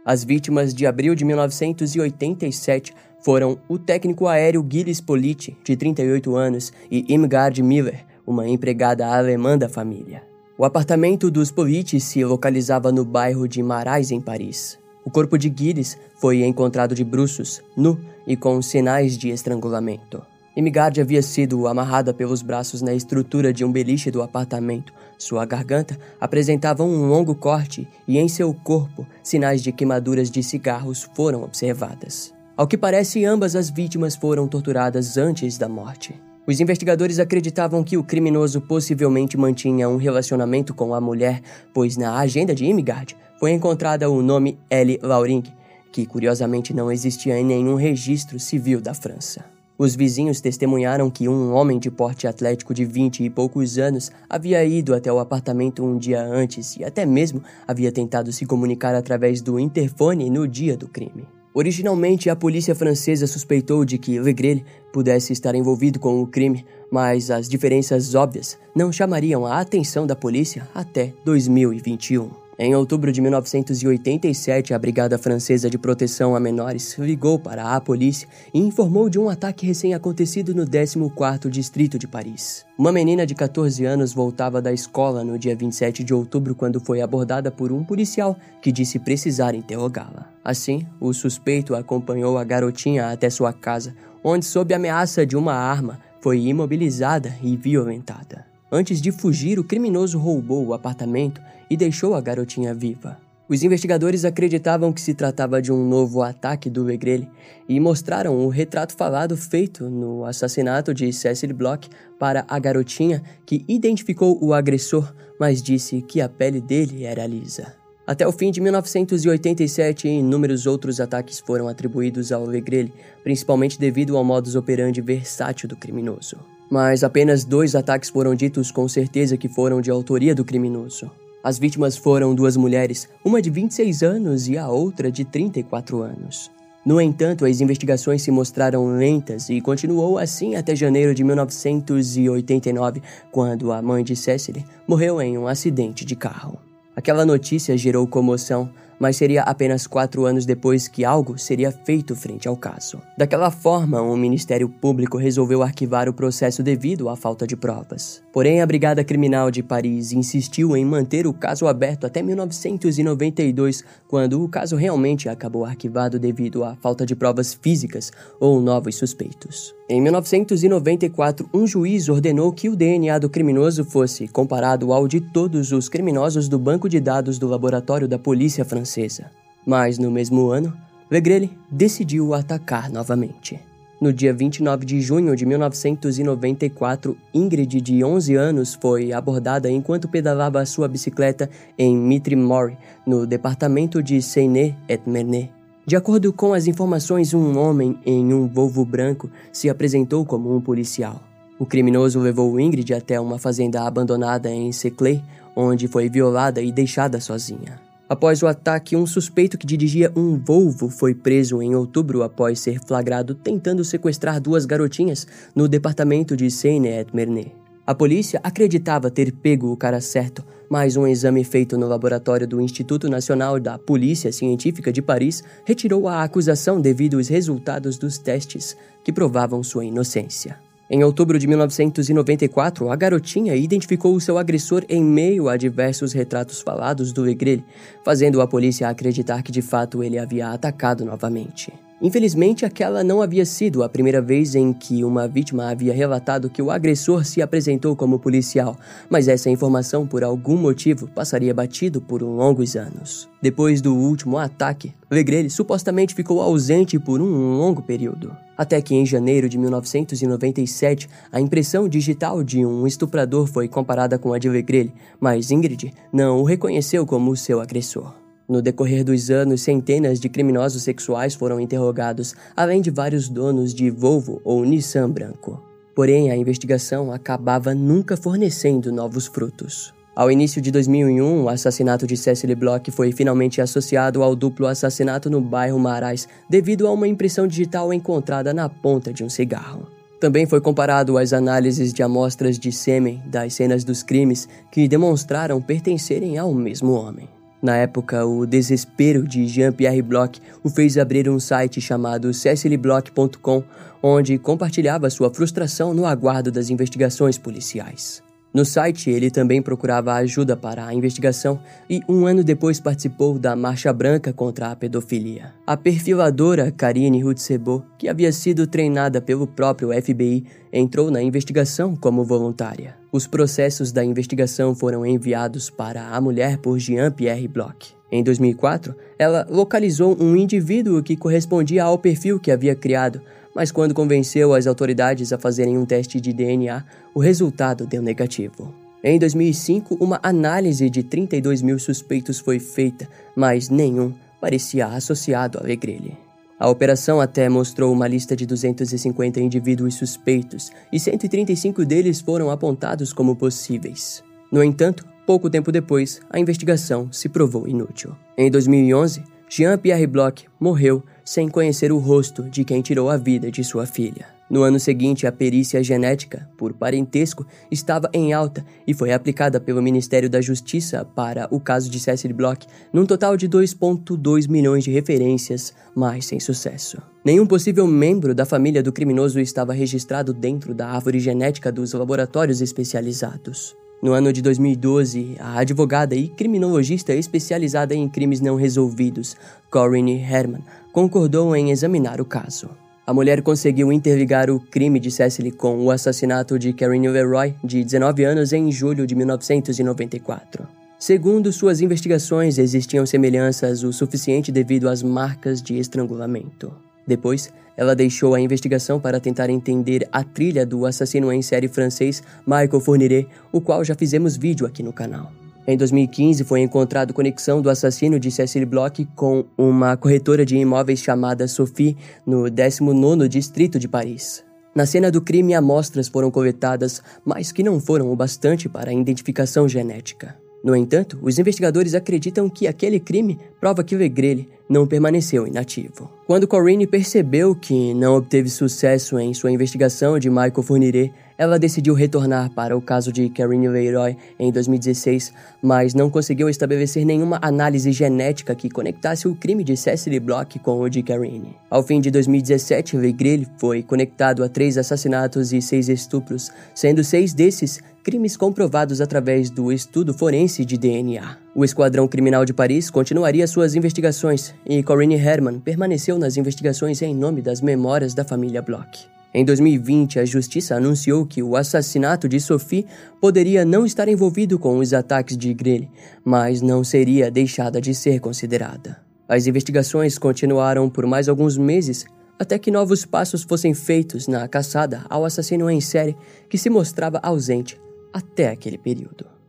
As 0.02 0.24
vítimas 0.24 0.72
de 0.72 0.86
abril 0.86 1.14
de 1.14 1.26
1987 1.26 2.94
foram 3.22 3.58
o 3.68 3.78
técnico 3.78 4.26
aéreo 4.26 4.66
Gilles 4.68 5.00
Politi, 5.00 5.56
de 5.64 5.76
38 5.76 6.34
anos, 6.36 6.72
e 6.90 7.04
Imgard 7.12 7.62
Miller, 7.62 8.04
uma 8.26 8.48
empregada 8.48 9.06
alemã 9.06 9.56
da 9.56 9.68
família. 9.68 10.22
O 10.56 10.64
apartamento 10.64 11.30
dos 11.30 11.50
Politi 11.50 11.98
se 11.98 12.24
localizava 12.24 12.92
no 12.92 13.04
bairro 13.04 13.48
de 13.48 13.62
Marais, 13.62 14.10
em 14.10 14.20
Paris. 14.20 14.78
O 15.04 15.10
corpo 15.10 15.38
de 15.38 15.52
Gilles 15.54 15.96
foi 16.20 16.44
encontrado 16.44 16.94
de 16.94 17.02
bruços, 17.02 17.62
nu 17.76 17.98
e 18.26 18.36
com 18.36 18.60
sinais 18.60 19.16
de 19.16 19.30
estrangulamento. 19.30 20.22
Imigard 20.54 21.00
havia 21.00 21.22
sido 21.22 21.66
amarrada 21.66 22.12
pelos 22.12 22.42
braços 22.42 22.82
na 22.82 22.92
estrutura 22.92 23.52
de 23.52 23.64
um 23.64 23.72
beliche 23.72 24.10
do 24.10 24.20
apartamento. 24.20 24.92
Sua 25.16 25.46
garganta 25.46 25.98
apresentava 26.20 26.82
um 26.82 27.06
longo 27.06 27.34
corte 27.34 27.88
e 28.06 28.18
em 28.18 28.28
seu 28.28 28.52
corpo 28.52 29.06
sinais 29.22 29.62
de 29.62 29.72
queimaduras 29.72 30.30
de 30.30 30.42
cigarros 30.42 31.08
foram 31.14 31.42
observadas. 31.42 32.34
Ao 32.60 32.66
que 32.66 32.76
parece, 32.76 33.24
ambas 33.24 33.56
as 33.56 33.70
vítimas 33.70 34.14
foram 34.14 34.46
torturadas 34.46 35.16
antes 35.16 35.56
da 35.56 35.66
morte. 35.66 36.14
Os 36.46 36.60
investigadores 36.60 37.18
acreditavam 37.18 37.82
que 37.82 37.96
o 37.96 38.04
criminoso 38.04 38.60
possivelmente 38.60 39.34
mantinha 39.34 39.88
um 39.88 39.96
relacionamento 39.96 40.74
com 40.74 40.92
a 40.92 41.00
mulher, 41.00 41.40
pois 41.72 41.96
na 41.96 42.18
agenda 42.18 42.54
de 42.54 42.66
Imigard 42.66 43.16
foi 43.38 43.52
encontrada 43.52 44.10
o 44.10 44.20
nome 44.20 44.58
Ellie 44.70 45.00
Lauring, 45.02 45.42
que 45.90 46.04
curiosamente 46.04 46.74
não 46.74 46.92
existia 46.92 47.38
em 47.38 47.46
nenhum 47.46 47.76
registro 47.76 48.38
civil 48.38 48.78
da 48.78 48.92
França. 48.92 49.42
Os 49.78 49.96
vizinhos 49.96 50.42
testemunharam 50.42 51.08
que 51.08 51.30
um 51.30 51.54
homem 51.54 51.78
de 51.78 51.90
porte 51.90 52.26
atlético 52.26 52.74
de 52.74 52.84
20 52.84 53.24
e 53.24 53.30
poucos 53.30 53.78
anos 53.78 54.12
havia 54.28 54.62
ido 54.66 54.94
até 54.94 55.10
o 55.10 55.18
apartamento 55.18 55.82
um 55.82 55.96
dia 55.96 56.22
antes 56.22 56.76
e 56.76 56.84
até 56.84 57.06
mesmo 57.06 57.42
havia 57.66 57.90
tentado 57.90 58.30
se 58.30 58.44
comunicar 58.44 58.94
através 58.94 59.40
do 59.40 59.58
interfone 59.58 60.28
no 60.28 60.46
dia 60.46 60.76
do 60.76 60.86
crime. 60.86 61.39
Originalmente, 61.52 62.30
a 62.30 62.36
polícia 62.36 62.74
francesa 62.74 63.26
suspeitou 63.26 63.84
de 63.84 63.98
que 63.98 64.20
Legrelle 64.20 64.64
pudesse 64.92 65.32
estar 65.32 65.54
envolvido 65.54 65.98
com 65.98 66.22
o 66.22 66.26
crime, 66.26 66.64
mas 66.90 67.30
as 67.30 67.48
diferenças 67.48 68.14
óbvias 68.14 68.56
não 68.74 68.92
chamariam 68.92 69.44
a 69.44 69.60
atenção 69.60 70.06
da 70.06 70.14
polícia 70.14 70.68
até 70.74 71.12
2021. 71.24 72.39
Em 72.62 72.74
outubro 72.74 73.10
de 73.10 73.22
1987, 73.22 74.74
a 74.74 74.78
Brigada 74.78 75.16
Francesa 75.16 75.70
de 75.70 75.78
Proteção 75.78 76.36
a 76.36 76.40
Menores 76.40 76.94
ligou 76.98 77.38
para 77.38 77.74
a 77.74 77.80
polícia 77.80 78.28
e 78.52 78.58
informou 78.58 79.08
de 79.08 79.18
um 79.18 79.30
ataque 79.30 79.64
recém-acontecido 79.64 80.54
no 80.54 80.66
14º 80.66 81.48
Distrito 81.48 81.98
de 81.98 82.06
Paris. 82.06 82.66
Uma 82.76 82.92
menina 82.92 83.24
de 83.24 83.34
14 83.34 83.86
anos 83.86 84.12
voltava 84.12 84.60
da 84.60 84.70
escola 84.70 85.24
no 85.24 85.38
dia 85.38 85.56
27 85.56 86.04
de 86.04 86.12
outubro 86.12 86.54
quando 86.54 86.78
foi 86.80 87.00
abordada 87.00 87.50
por 87.50 87.72
um 87.72 87.82
policial 87.82 88.36
que 88.60 88.70
disse 88.70 88.98
precisar 88.98 89.54
interrogá-la. 89.54 90.30
Assim, 90.44 90.86
o 91.00 91.14
suspeito 91.14 91.74
acompanhou 91.74 92.36
a 92.36 92.44
garotinha 92.44 93.10
até 93.10 93.30
sua 93.30 93.54
casa, 93.54 93.94
onde, 94.22 94.44
sob 94.44 94.74
ameaça 94.74 95.24
de 95.24 95.34
uma 95.34 95.54
arma, 95.54 95.98
foi 96.20 96.40
imobilizada 96.40 97.34
e 97.42 97.56
violentada. 97.56 98.44
Antes 98.70 99.00
de 99.00 99.10
fugir, 99.10 99.58
o 99.58 99.64
criminoso 99.64 100.18
roubou 100.18 100.64
o 100.66 100.74
apartamento 100.74 101.40
e 101.70 101.76
deixou 101.76 102.14
a 102.14 102.20
garotinha 102.20 102.74
viva. 102.74 103.16
Os 103.48 103.62
investigadores 103.62 104.24
acreditavam 104.24 104.92
que 104.92 105.00
se 105.00 105.14
tratava 105.14 105.60
de 105.62 105.72
um 105.72 105.88
novo 105.88 106.22
ataque 106.22 106.68
do 106.68 106.84
Legrele 106.84 107.28
e 107.68 107.80
mostraram 107.80 108.36
o 108.36 108.48
retrato 108.48 108.94
falado 108.94 109.36
feito 109.36 109.88
no 109.88 110.24
assassinato 110.24 110.92
de 110.92 111.12
Cecily 111.12 111.52
Bloch 111.52 111.88
para 112.18 112.44
a 112.48 112.58
garotinha 112.58 113.22
que 113.44 113.64
identificou 113.66 114.38
o 114.40 114.54
agressor, 114.54 115.12
mas 115.38 115.62
disse 115.62 116.00
que 116.02 116.20
a 116.20 116.28
pele 116.28 116.60
dele 116.60 117.04
era 117.04 117.26
lisa. 117.26 117.74
Até 118.06 118.26
o 118.26 118.32
fim 118.32 118.50
de 118.50 118.60
1987, 118.60 120.08
inúmeros 120.08 120.66
outros 120.66 121.00
ataques 121.00 121.40
foram 121.40 121.68
atribuídos 121.68 122.30
ao 122.30 122.44
Legrele, 122.44 122.92
principalmente 123.22 123.78
devido 123.78 124.16
ao 124.16 124.24
modus 124.24 124.54
operandi 124.54 125.00
versátil 125.00 125.68
do 125.68 125.76
criminoso 125.76 126.36
mas 126.70 127.02
apenas 127.02 127.44
dois 127.44 127.74
ataques 127.74 128.08
foram 128.08 128.32
ditos 128.32 128.70
com 128.70 128.86
certeza 128.86 129.36
que 129.36 129.48
foram 129.48 129.80
de 129.80 129.90
autoria 129.90 130.34
do 130.36 130.44
criminoso. 130.44 131.10
As 131.42 131.58
vítimas 131.58 131.96
foram 131.96 132.34
duas 132.34 132.56
mulheres, 132.56 133.08
uma 133.24 133.40
de 133.40 133.48
26 133.48 134.02
anos 134.02 134.46
e 134.46 134.58
a 134.58 134.68
outra 134.68 135.10
de 135.10 135.24
34 135.24 136.02
anos. 136.02 136.50
No 136.84 137.00
entanto, 137.00 137.44
as 137.44 137.60
investigações 137.60 138.22
se 138.22 138.30
mostraram 138.30 138.96
lentas 138.96 139.48
e 139.48 139.60
continuou 139.60 140.18
assim 140.18 140.54
até 140.54 140.74
janeiro 140.74 141.14
de 141.14 141.24
1989, 141.24 143.02
quando 143.30 143.72
a 143.72 143.80
mãe 143.80 144.04
de 144.04 144.16
Cecily 144.16 144.64
morreu 144.86 145.20
em 145.20 145.36
um 145.38 145.46
acidente 145.46 146.04
de 146.04 146.16
carro. 146.16 146.58
Aquela 146.94 147.24
notícia 147.24 147.76
gerou 147.76 148.06
comoção, 148.06 148.70
mas 149.00 149.16
seria 149.16 149.42
apenas 149.42 149.86
quatro 149.86 150.26
anos 150.26 150.44
depois 150.44 150.86
que 150.86 151.04
algo 151.04 151.38
seria 151.38 151.72
feito 151.72 152.14
frente 152.14 152.46
ao 152.46 152.56
caso. 152.56 153.00
Daquela 153.16 153.50
forma, 153.50 154.02
o 154.02 154.14
Ministério 154.16 154.68
Público 154.68 155.16
resolveu 155.16 155.62
arquivar 155.62 156.08
o 156.08 156.12
processo 156.12 156.62
devido 156.62 157.08
à 157.08 157.16
falta 157.16 157.46
de 157.46 157.56
provas. 157.56 158.22
Porém, 158.30 158.60
a 158.60 158.66
Brigada 158.66 159.02
Criminal 159.02 159.50
de 159.50 159.62
Paris 159.62 160.12
insistiu 160.12 160.76
em 160.76 160.84
manter 160.84 161.26
o 161.26 161.32
caso 161.32 161.66
aberto 161.66 162.06
até 162.06 162.22
1992, 162.22 163.82
quando 164.06 164.44
o 164.44 164.48
caso 164.48 164.76
realmente 164.76 165.28
acabou 165.28 165.64
arquivado 165.64 166.18
devido 166.18 166.62
à 166.62 166.76
falta 166.76 167.06
de 167.06 167.16
provas 167.16 167.54
físicas 167.54 168.12
ou 168.38 168.60
novos 168.60 168.96
suspeitos. 168.96 169.79
Em 169.90 170.00
1994, 170.00 171.50
um 171.52 171.66
juiz 171.66 172.08
ordenou 172.08 172.52
que 172.52 172.68
o 172.68 172.76
DNA 172.76 173.18
do 173.18 173.28
criminoso 173.28 173.84
fosse 173.84 174.28
comparado 174.28 174.92
ao 174.92 175.08
de 175.08 175.20
todos 175.20 175.72
os 175.72 175.88
criminosos 175.88 176.48
do 176.48 176.60
banco 176.60 176.88
de 176.88 177.00
dados 177.00 177.40
do 177.40 177.48
laboratório 177.48 178.06
da 178.06 178.16
polícia 178.16 178.64
francesa. 178.64 179.32
Mas 179.66 179.98
no 179.98 180.08
mesmo 180.08 180.48
ano, 180.50 180.72
Legrele 181.10 181.50
decidiu 181.68 182.32
atacar 182.34 182.88
novamente. 182.88 183.58
No 184.00 184.12
dia 184.12 184.32
29 184.32 184.86
de 184.86 185.00
junho 185.00 185.34
de 185.34 185.44
1994, 185.44 187.16
Ingrid, 187.34 187.80
de 187.80 188.04
11 188.04 188.36
anos, 188.36 188.78
foi 188.80 189.12
abordada 189.12 189.68
enquanto 189.68 190.08
pedalava 190.08 190.64
sua 190.66 190.86
bicicleta 190.86 191.50
em 191.76 191.96
Mitry-Mory, 191.96 192.78
no 193.04 193.26
departamento 193.26 194.00
de 194.00 194.22
Seine-et-Marne. 194.22 195.50
De 195.90 195.96
acordo 195.96 196.32
com 196.32 196.52
as 196.52 196.68
informações, 196.68 197.34
um 197.34 197.58
homem 197.58 197.98
em 198.06 198.32
um 198.32 198.46
Volvo 198.46 198.84
branco 198.84 199.28
se 199.52 199.68
apresentou 199.68 200.24
como 200.24 200.54
um 200.54 200.60
policial. 200.60 201.20
O 201.58 201.66
criminoso 201.66 202.20
levou 202.20 202.60
Ingrid 202.60 202.94
até 202.94 203.18
uma 203.20 203.40
fazenda 203.40 203.82
abandonada 203.82 204.48
em 204.48 204.70
Seclay, 204.70 205.20
onde 205.56 205.88
foi 205.88 206.08
violada 206.08 206.62
e 206.62 206.70
deixada 206.70 207.20
sozinha. 207.20 207.80
Após 208.08 208.40
o 208.40 208.46
ataque, 208.46 208.94
um 208.94 209.04
suspeito 209.04 209.58
que 209.58 209.66
dirigia 209.66 210.12
um 210.14 210.38
Volvo 210.38 210.88
foi 210.88 211.12
preso 211.12 211.60
em 211.60 211.74
outubro 211.74 212.22
após 212.22 212.60
ser 212.60 212.78
flagrado 212.86 213.34
tentando 213.34 213.84
sequestrar 213.84 214.40
duas 214.40 214.64
garotinhas 214.66 215.26
no 215.56 215.66
departamento 215.66 216.36
de 216.36 216.52
Seine-et-Marne. 216.52 217.59
A 217.86 217.94
polícia 217.94 218.40
acreditava 218.42 219.10
ter 219.10 219.32
pego 219.32 219.72
o 219.72 219.76
cara 219.76 220.00
certo, 220.00 220.44
mas 220.68 220.96
um 220.96 221.06
exame 221.06 221.42
feito 221.42 221.76
no 221.76 221.88
laboratório 221.88 222.46
do 222.46 222.60
Instituto 222.60 223.08
Nacional 223.08 223.58
da 223.58 223.78
Polícia 223.78 224.30
Científica 224.30 224.92
de 224.92 225.02
Paris 225.02 225.42
retirou 225.64 226.06
a 226.06 226.22
acusação 226.22 226.80
devido 226.80 227.16
aos 227.16 227.28
resultados 227.28 227.98
dos 227.98 228.18
testes 228.18 228.76
que 229.02 229.12
provavam 229.12 229.62
sua 229.62 229.84
inocência. 229.84 230.58
Em 230.88 231.04
outubro 231.04 231.38
de 231.38 231.46
1994, 231.46 232.90
a 232.90 232.96
garotinha 232.96 233.54
identificou 233.54 234.18
seu 234.18 234.36
agressor 234.36 234.84
em 234.88 235.02
meio 235.02 235.48
a 235.48 235.56
diversos 235.56 236.12
retratos 236.12 236.60
falados 236.60 237.12
do 237.12 237.22
Legrele, 237.22 237.64
fazendo 238.04 238.40
a 238.40 238.46
polícia 238.46 238.88
acreditar 238.88 239.42
que 239.42 239.52
de 239.52 239.62
fato 239.62 240.02
ele 240.02 240.18
havia 240.18 240.48
atacado 240.48 241.04
novamente. 241.04 241.72
Infelizmente, 242.02 242.64
aquela 242.64 243.04
não 243.04 243.20
havia 243.20 243.44
sido 243.44 243.82
a 243.82 243.88
primeira 243.88 244.22
vez 244.22 244.54
em 244.54 244.72
que 244.72 245.04
uma 245.04 245.28
vítima 245.28 245.70
havia 245.70 245.92
relatado 245.92 246.48
que 246.48 246.62
o 246.62 246.70
agressor 246.70 247.26
se 247.26 247.42
apresentou 247.42 247.94
como 247.94 248.18
policial, 248.18 248.74
mas 249.10 249.28
essa 249.28 249.50
informação, 249.50 250.06
por 250.06 250.24
algum 250.24 250.56
motivo, 250.56 251.06
passaria 251.08 251.52
batido 251.52 252.00
por 252.00 252.22
longos 252.22 252.74
anos. 252.74 253.28
Depois 253.42 253.82
do 253.82 253.94
último 253.94 254.38
ataque, 254.38 254.94
Legrele 255.10 255.50
supostamente 255.50 256.14
ficou 256.14 256.40
ausente 256.40 256.98
por 256.98 257.20
um 257.20 257.58
longo 257.58 257.82
período. 257.82 258.34
Até 258.56 258.80
que 258.80 258.94
em 258.94 259.04
janeiro 259.04 259.48
de 259.48 259.58
1997, 259.58 261.08
a 261.30 261.40
impressão 261.40 261.86
digital 261.86 262.42
de 262.42 262.64
um 262.64 262.86
estuprador 262.86 263.46
foi 263.46 263.68
comparada 263.68 264.18
com 264.18 264.32
a 264.32 264.38
de 264.38 264.48
Legrele, 264.48 264.94
mas 265.18 265.50
Ingrid 265.50 265.92
não 266.10 266.40
o 266.40 266.44
reconheceu 266.44 267.04
como 267.04 267.36
seu 267.36 267.60
agressor. 267.60 268.19
No 268.50 268.60
decorrer 268.60 269.04
dos 269.04 269.30
anos, 269.30 269.62
centenas 269.62 270.18
de 270.18 270.28
criminosos 270.28 270.82
sexuais 270.82 271.36
foram 271.36 271.60
interrogados, 271.60 272.34
além 272.56 272.80
de 272.80 272.90
vários 272.90 273.28
donos 273.28 273.72
de 273.72 273.90
Volvo 273.90 274.40
ou 274.42 274.64
Nissan 274.64 275.08
branco. 275.08 275.62
Porém, 275.94 276.32
a 276.32 276.36
investigação 276.36 277.12
acabava 277.12 277.76
nunca 277.76 278.16
fornecendo 278.16 278.90
novos 278.90 279.28
frutos. 279.28 279.94
Ao 280.16 280.32
início 280.32 280.60
de 280.60 280.72
2001, 280.72 281.44
o 281.44 281.48
assassinato 281.48 282.08
de 282.08 282.16
Cecily 282.16 282.56
Bloch 282.56 282.90
foi 282.90 283.12
finalmente 283.12 283.60
associado 283.60 284.20
ao 284.20 284.34
duplo 284.34 284.66
assassinato 284.66 285.30
no 285.30 285.40
bairro 285.40 285.78
Marais, 285.78 286.26
devido 286.48 286.88
a 286.88 286.92
uma 286.92 287.06
impressão 287.06 287.46
digital 287.46 287.92
encontrada 287.94 288.52
na 288.52 288.68
ponta 288.68 289.12
de 289.12 289.22
um 289.22 289.28
cigarro. 289.28 289.86
Também 290.18 290.44
foi 290.44 290.60
comparado 290.60 291.16
às 291.18 291.32
análises 291.32 291.92
de 291.92 292.02
amostras 292.02 292.58
de 292.58 292.72
sêmen 292.72 293.22
das 293.26 293.54
cenas 293.54 293.84
dos 293.84 294.02
crimes 294.02 294.48
que 294.72 294.88
demonstraram 294.88 295.62
pertencerem 295.62 296.36
ao 296.36 296.52
mesmo 296.52 296.94
homem. 296.94 297.28
Na 297.62 297.76
época, 297.76 298.24
o 298.24 298.46
desespero 298.46 299.26
de 299.26 299.46
Jean-Pierre 299.46 300.02
Bloch 300.02 300.40
o 300.64 300.70
fez 300.70 300.96
abrir 300.96 301.28
um 301.28 301.38
site 301.38 301.80
chamado 301.80 302.32
cecilybloch.com, 302.32 303.62
onde 304.02 304.38
compartilhava 304.38 305.10
sua 305.10 305.32
frustração 305.32 305.92
no 305.92 306.06
aguardo 306.06 306.50
das 306.50 306.70
investigações 306.70 307.36
policiais. 307.36 308.22
No 308.52 308.64
site, 308.64 309.10
ele 309.10 309.30
também 309.30 309.62
procurava 309.62 310.12
ajuda 310.14 310.56
para 310.56 310.84
a 310.84 310.92
investigação 310.92 311.60
e 311.88 312.00
um 312.08 312.26
ano 312.26 312.42
depois 312.42 312.80
participou 312.80 313.38
da 313.38 313.54
Marcha 313.54 313.92
Branca 313.92 314.32
contra 314.32 314.72
a 314.72 314.76
pedofilia. 314.76 315.54
A 315.64 315.76
perfiladora 315.76 316.72
Karine 316.72 317.24
Hutsebo, 317.24 317.84
que 317.96 318.08
havia 318.08 318.32
sido 318.32 318.66
treinada 318.66 319.20
pelo 319.20 319.46
próprio 319.46 319.90
FBI, 320.02 320.44
entrou 320.72 321.12
na 321.12 321.22
investigação 321.22 321.94
como 321.94 322.24
voluntária. 322.24 322.96
Os 323.12 323.28
processos 323.28 323.92
da 323.92 324.04
investigação 324.04 324.74
foram 324.74 325.06
enviados 325.06 325.70
para 325.70 326.08
a 326.08 326.20
mulher 326.20 326.58
por 326.58 326.76
Jean-Pierre 326.78 327.46
Bloch. 327.46 327.94
Em 328.10 328.24
2004, 328.24 328.96
ela 329.16 329.46
localizou 329.48 330.16
um 330.20 330.34
indivíduo 330.34 331.00
que 331.02 331.16
correspondia 331.16 331.84
ao 331.84 331.96
perfil 331.96 332.40
que 332.40 332.50
havia 332.50 332.74
criado, 332.74 333.20
mas 333.54 333.72
quando 333.72 333.94
convenceu 333.94 334.54
as 334.54 334.66
autoridades 334.66 335.32
a 335.32 335.38
fazerem 335.38 335.76
um 335.76 335.86
teste 335.86 336.20
de 336.20 336.32
DNA, 336.32 336.84
o 337.14 337.20
resultado 337.20 337.86
deu 337.86 338.02
negativo. 338.02 338.74
Em 339.02 339.18
2005, 339.18 339.96
uma 340.00 340.20
análise 340.22 340.90
de 340.90 341.02
32 341.02 341.62
mil 341.62 341.78
suspeitos 341.78 342.38
foi 342.38 342.58
feita, 342.58 343.08
mas 343.34 343.68
nenhum 343.68 344.12
parecia 344.40 344.86
associado 344.86 345.58
ao 345.58 345.64
Legrele. 345.64 346.16
A 346.58 346.68
operação 346.68 347.18
até 347.18 347.48
mostrou 347.48 347.90
uma 347.90 348.06
lista 348.06 348.36
de 348.36 348.44
250 348.44 349.40
indivíduos 349.40 349.94
suspeitos 349.94 350.70
e 350.92 351.00
135 351.00 351.86
deles 351.86 352.20
foram 352.20 352.50
apontados 352.50 353.14
como 353.14 353.34
possíveis. 353.34 354.22
No 354.52 354.62
entanto, 354.62 355.06
pouco 355.26 355.48
tempo 355.48 355.72
depois, 355.72 356.20
a 356.28 356.38
investigação 356.38 357.10
se 357.10 357.30
provou 357.30 357.66
inútil. 357.66 358.14
Em 358.36 358.50
2011, 358.50 359.22
Jean-Pierre 359.48 360.06
Bloch 360.06 360.46
morreu 360.60 361.02
sem 361.30 361.48
conhecer 361.48 361.92
o 361.92 361.98
rosto 361.98 362.42
de 362.42 362.64
quem 362.64 362.82
tirou 362.82 363.08
a 363.08 363.16
vida 363.16 363.52
de 363.52 363.62
sua 363.62 363.86
filha. 363.86 364.26
No 364.50 364.64
ano 364.64 364.80
seguinte, 364.80 365.28
a 365.28 365.30
perícia 365.30 365.80
genética, 365.80 366.50
por 366.58 366.72
parentesco, 366.72 367.46
estava 367.70 368.10
em 368.12 368.32
alta 368.32 368.66
e 368.84 368.92
foi 368.92 369.12
aplicada 369.12 369.60
pelo 369.60 369.80
Ministério 369.80 370.28
da 370.28 370.40
Justiça 370.40 371.04
para 371.04 371.46
o 371.52 371.60
caso 371.60 371.88
de 371.88 372.00
Cecily 372.00 372.34
Bloch, 372.34 372.66
num 372.92 373.06
total 373.06 373.36
de 373.36 373.48
2,2 373.48 374.50
milhões 374.50 374.82
de 374.82 374.90
referências, 374.90 375.72
mas 375.94 376.26
sem 376.26 376.40
sucesso. 376.40 377.00
Nenhum 377.24 377.46
possível 377.46 377.86
membro 377.86 378.34
da 378.34 378.44
família 378.44 378.82
do 378.82 378.92
criminoso 378.92 379.38
estava 379.38 379.72
registrado 379.72 380.34
dentro 380.34 380.74
da 380.74 380.88
árvore 380.88 381.20
genética 381.20 381.70
dos 381.70 381.92
laboratórios 381.92 382.60
especializados. 382.60 383.76
No 384.02 384.14
ano 384.14 384.32
de 384.32 384.40
2012, 384.40 385.36
a 385.38 385.58
advogada 385.58 386.14
e 386.14 386.26
criminologista 386.26 387.12
especializada 387.12 387.94
em 387.94 388.08
crimes 388.08 388.40
não 388.40 388.56
resolvidos, 388.56 389.36
Corinne 389.70 390.18
Herman, 390.18 390.64
concordou 390.92 391.54
em 391.54 391.70
examinar 391.70 392.20
o 392.20 392.24
caso. 392.24 392.70
A 393.06 393.12
mulher 393.12 393.42
conseguiu 393.42 393.92
interligar 393.92 394.50
o 394.50 394.60
crime 394.60 395.00
de 395.00 395.10
Cecily 395.10 395.50
com 395.50 395.78
o 395.84 395.90
assassinato 395.90 396.58
de 396.58 396.72
Karen 396.72 397.08
Leroy, 397.08 397.54
de 397.64 397.82
19 397.82 398.24
anos, 398.24 398.52
em 398.52 398.70
julho 398.70 399.06
de 399.06 399.14
1994. 399.14 400.68
Segundo 400.98 401.52
suas 401.52 401.80
investigações, 401.80 402.58
existiam 402.58 403.06
semelhanças 403.06 403.82
o 403.82 403.92
suficiente 403.92 404.52
devido 404.52 404.88
às 404.88 405.02
marcas 405.02 405.62
de 405.62 405.78
estrangulamento. 405.78 406.72
Depois, 407.06 407.50
ela 407.76 407.96
deixou 407.96 408.34
a 408.34 408.40
investigação 408.40 409.00
para 409.00 409.18
tentar 409.18 409.48
entender 409.48 410.06
a 410.12 410.22
trilha 410.22 410.66
do 410.66 410.84
assassino 410.84 411.32
em 411.32 411.40
série 411.40 411.66
francês 411.66 412.22
Michael 412.46 412.80
Fourniret, 412.80 413.26
o 413.50 413.60
qual 413.60 413.82
já 413.82 413.94
fizemos 413.94 414.36
vídeo 414.36 414.66
aqui 414.66 414.82
no 414.82 414.92
canal. 414.92 415.32
Em 415.66 415.76
2015, 415.76 416.42
foi 416.44 416.60
encontrado 416.60 417.14
conexão 417.14 417.60
do 417.60 417.70
assassino 417.70 418.18
de 418.18 418.30
Cecily 418.30 418.64
Bloch 418.64 419.06
com 419.14 419.44
uma 419.56 419.96
corretora 419.96 420.44
de 420.44 420.56
imóveis 420.56 421.00
chamada 421.00 421.46
Sophie, 421.46 421.96
no 422.26 422.44
19º 422.44 423.28
distrito 423.28 423.78
de 423.78 423.86
Paris. 423.86 424.44
Na 424.74 424.86
cena 424.86 425.10
do 425.10 425.20
crime, 425.20 425.54
amostras 425.54 426.08
foram 426.08 426.30
coletadas, 426.30 427.02
mas 427.24 427.52
que 427.52 427.62
não 427.62 427.80
foram 427.80 428.10
o 428.10 428.16
bastante 428.16 428.68
para 428.68 428.90
a 428.90 428.94
identificação 428.94 429.68
genética. 429.68 430.36
No 430.62 430.76
entanto, 430.76 431.18
os 431.22 431.38
investigadores 431.38 431.94
acreditam 431.94 432.48
que 432.48 432.66
aquele 432.66 433.00
crime 433.00 433.38
prova 433.58 433.82
que 433.82 433.96
Legrele 433.96 434.48
não 434.68 434.86
permaneceu 434.86 435.46
inativo. 435.46 436.10
Quando 436.26 436.46
Corinne 436.46 436.86
percebeu 436.86 437.54
que 437.54 437.94
não 437.94 438.14
obteve 438.14 438.48
sucesso 438.48 439.18
em 439.18 439.34
sua 439.34 439.50
investigação 439.50 440.18
de 440.18 440.28
Michael 440.28 440.62
Fourniret, 440.62 441.12
ela 441.40 441.58
decidiu 441.58 441.94
retornar 441.94 442.50
para 442.50 442.76
o 442.76 442.82
caso 442.82 443.10
de 443.10 443.30
Karine 443.30 443.66
Leroy 443.66 444.14
em 444.38 444.52
2016, 444.52 445.32
mas 445.62 445.94
não 445.94 446.10
conseguiu 446.10 446.50
estabelecer 446.50 447.02
nenhuma 447.02 447.38
análise 447.40 447.90
genética 447.92 448.54
que 448.54 448.68
conectasse 448.68 449.26
o 449.26 449.34
crime 449.34 449.64
de 449.64 449.74
Cecily 449.74 450.20
Bloch 450.20 450.58
com 450.58 450.78
o 450.78 450.88
de 450.90 451.02
Karine. 451.02 451.56
Ao 451.70 451.82
fim 451.82 451.98
de 451.98 452.10
2017, 452.10 452.94
Legrele 452.98 453.48
foi 453.56 453.82
conectado 453.82 454.44
a 454.44 454.50
três 454.50 454.76
assassinatos 454.76 455.50
e 455.54 455.62
seis 455.62 455.88
estupros, 455.88 456.52
sendo 456.74 457.02
seis 457.02 457.32
desses 457.32 457.80
crimes 458.04 458.36
comprovados 458.36 459.00
através 459.00 459.48
do 459.48 459.72
estudo 459.72 460.12
forense 460.12 460.62
de 460.62 460.76
DNA. 460.76 461.38
O 461.54 461.64
Esquadrão 461.64 462.06
Criminal 462.06 462.44
de 462.44 462.52
Paris 462.52 462.90
continuaria 462.90 463.46
suas 463.46 463.74
investigações 463.74 464.54
e 464.66 464.82
Corinne 464.82 465.14
Herman 465.14 465.58
permaneceu 465.58 466.18
nas 466.18 466.36
investigações 466.36 467.00
em 467.00 467.14
nome 467.14 467.40
das 467.40 467.62
memórias 467.62 468.12
da 468.12 468.26
família 468.26 468.60
Bloch. 468.60 469.08
Em 469.32 469.44
2020, 469.44 470.18
a 470.18 470.24
justiça 470.24 470.74
anunciou 470.74 471.24
que 471.24 471.40
o 471.42 471.54
assassinato 471.54 472.28
de 472.28 472.40
Sophie 472.40 472.84
poderia 473.20 473.64
não 473.64 473.86
estar 473.86 474.08
envolvido 474.08 474.58
com 474.58 474.78
os 474.78 474.92
ataques 474.92 475.36
de 475.36 475.54
Grelle, 475.54 475.88
mas 476.24 476.60
não 476.60 476.82
seria 476.82 477.30
deixada 477.30 477.80
de 477.80 477.94
ser 477.94 478.18
considerada. 478.18 479.00
As 479.28 479.46
investigações 479.46 480.18
continuaram 480.18 480.90
por 480.90 481.06
mais 481.06 481.28
alguns 481.28 481.56
meses 481.56 482.04
até 482.40 482.58
que 482.58 482.70
novos 482.70 483.04
passos 483.04 483.44
fossem 483.44 483.72
feitos 483.72 484.26
na 484.26 484.48
caçada 484.48 485.04
ao 485.08 485.24
assassino 485.24 485.70
em 485.70 485.80
série 485.80 486.16
que 486.48 486.58
se 486.58 486.68
mostrava 486.68 487.20
ausente 487.22 487.80
até 488.12 488.48
aquele 488.48 488.78
período. 488.78 489.39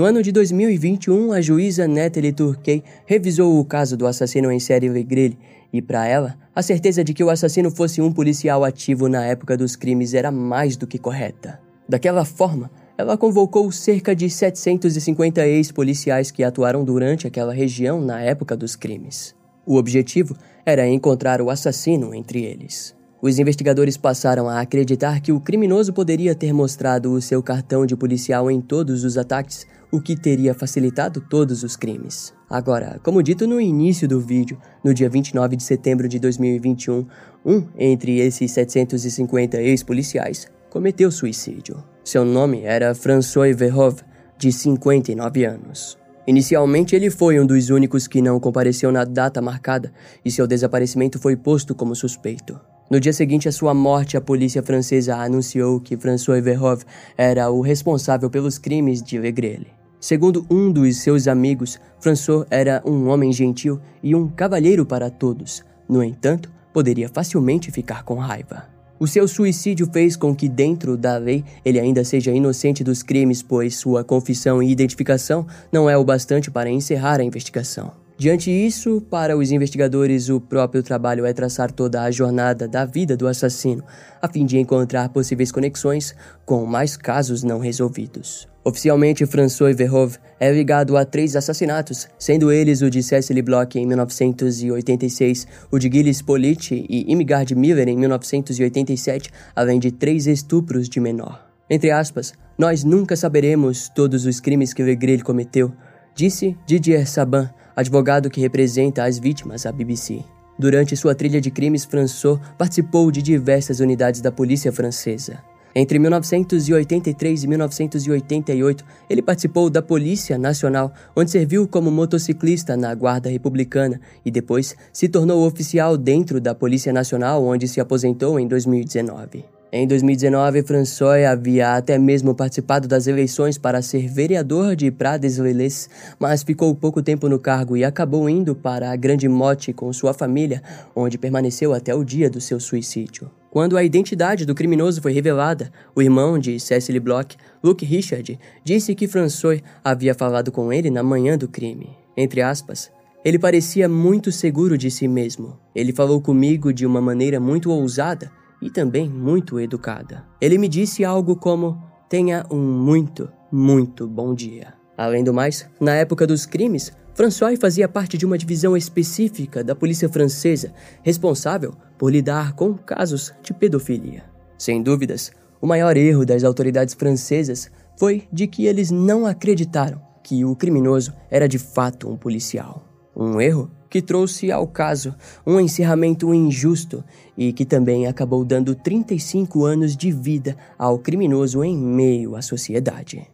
No 0.00 0.06
ano 0.06 0.22
de 0.22 0.32
2021, 0.32 1.30
a 1.30 1.42
juíza 1.42 1.86
Natalie 1.86 2.32
Turkey 2.32 2.82
revisou 3.04 3.60
o 3.60 3.64
caso 3.66 3.98
do 3.98 4.06
assassino 4.06 4.50
em 4.50 4.58
série 4.58 4.88
Legrele 4.88 5.36
e, 5.70 5.82
para 5.82 6.06
ela, 6.06 6.38
a 6.54 6.62
certeza 6.62 7.04
de 7.04 7.12
que 7.12 7.22
o 7.22 7.28
assassino 7.28 7.70
fosse 7.70 8.00
um 8.00 8.10
policial 8.10 8.64
ativo 8.64 9.10
na 9.10 9.26
época 9.26 9.58
dos 9.58 9.76
crimes 9.76 10.14
era 10.14 10.30
mais 10.30 10.74
do 10.74 10.86
que 10.86 10.98
correta. 10.98 11.60
Daquela 11.86 12.24
forma, 12.24 12.70
ela 12.96 13.18
convocou 13.18 13.70
cerca 13.70 14.16
de 14.16 14.30
750 14.30 15.46
ex-policiais 15.46 16.30
que 16.30 16.42
atuaram 16.42 16.82
durante 16.82 17.26
aquela 17.26 17.52
região 17.52 18.00
na 18.00 18.22
época 18.22 18.56
dos 18.56 18.74
crimes. 18.74 19.36
O 19.66 19.76
objetivo 19.76 20.34
era 20.64 20.88
encontrar 20.88 21.42
o 21.42 21.50
assassino 21.50 22.14
entre 22.14 22.42
eles. 22.42 22.98
Os 23.22 23.38
investigadores 23.38 23.98
passaram 23.98 24.48
a 24.48 24.60
acreditar 24.60 25.20
que 25.20 25.30
o 25.30 25.38
criminoso 25.38 25.92
poderia 25.92 26.34
ter 26.34 26.54
mostrado 26.54 27.12
o 27.12 27.20
seu 27.20 27.42
cartão 27.42 27.84
de 27.84 27.94
policial 27.94 28.50
em 28.50 28.62
todos 28.62 29.04
os 29.04 29.18
ataques, 29.18 29.66
o 29.92 30.00
que 30.00 30.16
teria 30.16 30.54
facilitado 30.54 31.20
todos 31.20 31.62
os 31.62 31.76
crimes. 31.76 32.32
Agora, 32.48 32.98
como 33.02 33.22
dito 33.22 33.46
no 33.46 33.60
início 33.60 34.08
do 34.08 34.18
vídeo, 34.18 34.56
no 34.82 34.94
dia 34.94 35.10
29 35.10 35.54
de 35.54 35.62
setembro 35.62 36.08
de 36.08 36.18
2021, 36.18 37.06
um 37.44 37.66
entre 37.76 38.20
esses 38.20 38.50
750 38.52 39.60
ex-policiais 39.60 40.46
cometeu 40.70 41.10
suicídio. 41.10 41.84
Seu 42.02 42.24
nome 42.24 42.62
era 42.62 42.94
François 42.94 43.54
Verhove, 43.54 44.02
de 44.38 44.50
59 44.50 45.44
anos. 45.44 45.98
Inicialmente, 46.26 46.96
ele 46.96 47.10
foi 47.10 47.38
um 47.38 47.44
dos 47.44 47.68
únicos 47.68 48.08
que 48.08 48.22
não 48.22 48.40
compareceu 48.40 48.90
na 48.90 49.04
data 49.04 49.42
marcada 49.42 49.92
e 50.24 50.30
seu 50.30 50.46
desaparecimento 50.46 51.18
foi 51.18 51.36
posto 51.36 51.74
como 51.74 51.94
suspeito. 51.94 52.58
No 52.90 52.98
dia 52.98 53.12
seguinte 53.12 53.48
à 53.48 53.52
sua 53.52 53.72
morte, 53.72 54.16
a 54.16 54.20
polícia 54.20 54.64
francesa 54.64 55.14
anunciou 55.14 55.78
que 55.78 55.96
François 55.96 56.42
Verhove 56.42 56.84
era 57.16 57.48
o 57.48 57.60
responsável 57.60 58.28
pelos 58.28 58.58
crimes 58.58 59.00
de 59.00 59.16
Legrele. 59.16 59.68
Segundo 60.00 60.44
um 60.50 60.72
dos 60.72 60.96
seus 60.96 61.28
amigos, 61.28 61.78
François 62.00 62.44
era 62.50 62.82
um 62.84 63.08
homem 63.08 63.32
gentil 63.32 63.78
e 64.02 64.12
um 64.12 64.26
cavalheiro 64.26 64.84
para 64.84 65.08
todos. 65.08 65.62
No 65.88 66.02
entanto, 66.02 66.50
poderia 66.72 67.08
facilmente 67.08 67.70
ficar 67.70 68.02
com 68.02 68.16
raiva. 68.16 68.64
O 68.98 69.06
seu 69.06 69.28
suicídio 69.28 69.88
fez 69.92 70.16
com 70.16 70.34
que, 70.34 70.48
dentro 70.48 70.96
da 70.96 71.16
lei, 71.16 71.44
ele 71.64 71.78
ainda 71.78 72.02
seja 72.02 72.32
inocente 72.32 72.82
dos 72.82 73.04
crimes, 73.04 73.40
pois 73.40 73.76
sua 73.76 74.02
confissão 74.02 74.60
e 74.60 74.68
identificação 74.68 75.46
não 75.70 75.88
é 75.88 75.96
o 75.96 76.02
bastante 76.02 76.50
para 76.50 76.68
encerrar 76.68 77.20
a 77.20 77.24
investigação. 77.24 77.92
Diante 78.20 78.50
disso, 78.50 79.00
para 79.08 79.34
os 79.34 79.50
investigadores, 79.50 80.28
o 80.28 80.38
próprio 80.38 80.82
trabalho 80.82 81.24
é 81.24 81.32
traçar 81.32 81.72
toda 81.72 82.02
a 82.02 82.10
jornada 82.10 82.68
da 82.68 82.84
vida 82.84 83.16
do 83.16 83.26
assassino, 83.26 83.82
a 84.20 84.28
fim 84.28 84.44
de 84.44 84.58
encontrar 84.58 85.08
possíveis 85.08 85.50
conexões 85.50 86.14
com 86.44 86.66
mais 86.66 86.98
casos 86.98 87.42
não 87.42 87.58
resolvidos. 87.58 88.46
Oficialmente, 88.62 89.24
François 89.24 89.74
Verhove 89.74 90.18
é 90.38 90.52
ligado 90.52 90.98
a 90.98 91.04
três 91.06 91.34
assassinatos, 91.34 92.08
sendo 92.18 92.52
eles 92.52 92.82
o 92.82 92.90
de 92.90 93.02
Cecily 93.02 93.40
Bloch 93.40 93.78
em 93.78 93.86
1986, 93.86 95.46
o 95.72 95.78
de 95.78 95.90
Gilles 95.90 96.20
Politi 96.20 96.84
e 96.90 97.10
Imigard 97.10 97.54
Miller 97.54 97.88
em 97.88 97.96
1987, 97.96 99.30
além 99.56 99.80
de 99.80 99.90
três 99.90 100.26
estupros 100.26 100.90
de 100.90 101.00
menor. 101.00 101.48
Entre 101.70 101.90
aspas, 101.90 102.34
nós 102.58 102.84
nunca 102.84 103.16
saberemos 103.16 103.88
todos 103.88 104.26
os 104.26 104.40
crimes 104.40 104.74
que 104.74 104.82
Legrele 104.82 105.22
cometeu, 105.22 105.72
disse 106.14 106.54
Didier 106.66 107.08
Saban, 107.08 107.48
advogado 107.80 108.30
que 108.30 108.40
representa 108.40 109.04
as 109.04 109.18
vítimas 109.18 109.66
à 109.66 109.72
BBC. 109.72 110.22
Durante 110.58 110.96
sua 110.96 111.14
trilha 111.14 111.40
de 111.40 111.50
crimes, 111.50 111.84
François 111.84 112.38
participou 112.58 113.10
de 113.10 113.22
diversas 113.22 113.80
unidades 113.80 114.20
da 114.20 114.30
polícia 114.30 114.70
francesa. 114.70 115.38
Entre 115.74 115.98
1983 115.98 117.44
e 117.44 117.46
1988, 117.46 118.84
ele 119.08 119.22
participou 119.22 119.70
da 119.70 119.80
Polícia 119.80 120.36
Nacional, 120.36 120.92
onde 121.14 121.30
serviu 121.30 121.66
como 121.66 121.90
motociclista 121.90 122.76
na 122.76 122.92
Guarda 122.94 123.30
Republicana 123.30 124.00
e 124.24 124.30
depois 124.30 124.76
se 124.92 125.08
tornou 125.08 125.46
oficial 125.46 125.96
dentro 125.96 126.40
da 126.40 126.54
Polícia 126.54 126.92
Nacional, 126.92 127.44
onde 127.44 127.68
se 127.68 127.80
aposentou 127.80 128.38
em 128.38 128.48
2019. 128.48 129.59
Em 129.72 129.86
2019, 129.86 130.64
François 130.64 131.24
havia 131.24 131.76
até 131.76 131.96
mesmo 131.96 132.34
participado 132.34 132.88
das 132.88 133.06
eleições 133.06 133.56
para 133.56 133.80
ser 133.80 134.08
vereador 134.08 134.74
de 134.74 134.90
Prades-les, 134.90 135.88
mas 136.18 136.42
ficou 136.42 136.74
pouco 136.74 137.00
tempo 137.00 137.28
no 137.28 137.38
cargo 137.38 137.76
e 137.76 137.84
acabou 137.84 138.28
indo 138.28 138.52
para 138.52 138.90
a 138.90 138.96
Grande 138.96 139.28
Motte 139.28 139.72
com 139.72 139.92
sua 139.92 140.12
família, 140.12 140.60
onde 140.94 141.16
permaneceu 141.16 141.72
até 141.72 141.94
o 141.94 142.02
dia 142.02 142.28
do 142.28 142.40
seu 142.40 142.58
suicídio. 142.58 143.30
Quando 143.48 143.76
a 143.76 143.84
identidade 143.84 144.44
do 144.44 144.56
criminoso 144.56 145.00
foi 145.00 145.12
revelada, 145.12 145.70
o 145.94 146.02
irmão 146.02 146.36
de 146.36 146.58
Cecily 146.58 146.98
Bloch, 146.98 147.36
Luke 147.62 147.84
Richard, 147.84 148.40
disse 148.64 148.92
que 148.96 149.06
François 149.06 149.62
havia 149.84 150.16
falado 150.16 150.50
com 150.50 150.72
ele 150.72 150.90
na 150.90 151.04
manhã 151.04 151.38
do 151.38 151.46
crime. 151.46 151.90
Entre 152.16 152.42
aspas, 152.42 152.90
ele 153.24 153.38
parecia 153.38 153.88
muito 153.88 154.32
seguro 154.32 154.76
de 154.76 154.90
si 154.90 155.06
mesmo. 155.06 155.56
Ele 155.72 155.92
falou 155.92 156.20
comigo 156.20 156.72
de 156.72 156.84
uma 156.84 157.00
maneira 157.00 157.38
muito 157.38 157.70
ousada 157.70 158.32
e 158.60 158.70
também 158.70 159.08
muito 159.08 159.58
educada. 159.58 160.24
Ele 160.40 160.58
me 160.58 160.68
disse 160.68 161.04
algo 161.04 161.36
como: 161.36 161.82
tenha 162.08 162.44
um 162.50 162.58
muito, 162.58 163.30
muito 163.50 164.06
bom 164.06 164.34
dia. 164.34 164.74
Além 164.96 165.24
do 165.24 165.32
mais, 165.32 165.68
na 165.80 165.94
época 165.94 166.26
dos 166.26 166.44
crimes, 166.44 166.92
François 167.14 167.56
fazia 167.58 167.88
parte 167.88 168.18
de 168.18 168.26
uma 168.26 168.38
divisão 168.38 168.76
específica 168.76 169.64
da 169.64 169.74
polícia 169.74 170.08
francesa, 170.08 170.72
responsável 171.02 171.74
por 171.98 172.10
lidar 172.10 172.54
com 172.54 172.74
casos 172.74 173.32
de 173.42 173.52
pedofilia. 173.52 174.24
Sem 174.58 174.82
dúvidas, 174.82 175.30
o 175.60 175.66
maior 175.66 175.96
erro 175.96 176.24
das 176.24 176.44
autoridades 176.44 176.94
francesas 176.94 177.70
foi 177.98 178.26
de 178.32 178.46
que 178.46 178.66
eles 178.66 178.90
não 178.90 179.26
acreditaram 179.26 180.00
que 180.22 180.44
o 180.44 180.54
criminoso 180.54 181.12
era 181.30 181.48
de 181.48 181.58
fato 181.58 182.08
um 182.08 182.16
policial. 182.16 182.89
Um 183.20 183.38
erro 183.38 183.70
que 183.90 184.00
trouxe 184.00 184.50
ao 184.50 184.66
caso 184.66 185.14
um 185.46 185.60
encerramento 185.60 186.32
injusto 186.32 187.04
e 187.36 187.52
que 187.52 187.66
também 187.66 188.06
acabou 188.06 188.42
dando 188.46 188.74
35 188.74 189.66
anos 189.66 189.94
de 189.94 190.10
vida 190.10 190.56
ao 190.78 190.98
criminoso 190.98 191.62
em 191.62 191.76
meio 191.76 192.34
à 192.34 192.40
sociedade. 192.40 193.28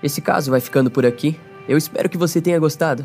Esse 0.00 0.20
caso 0.20 0.52
vai 0.52 0.60
ficando 0.60 0.88
por 0.88 1.04
aqui. 1.04 1.36
Eu 1.68 1.76
espero 1.76 2.08
que 2.08 2.16
você 2.16 2.40
tenha 2.40 2.60
gostado. 2.60 3.04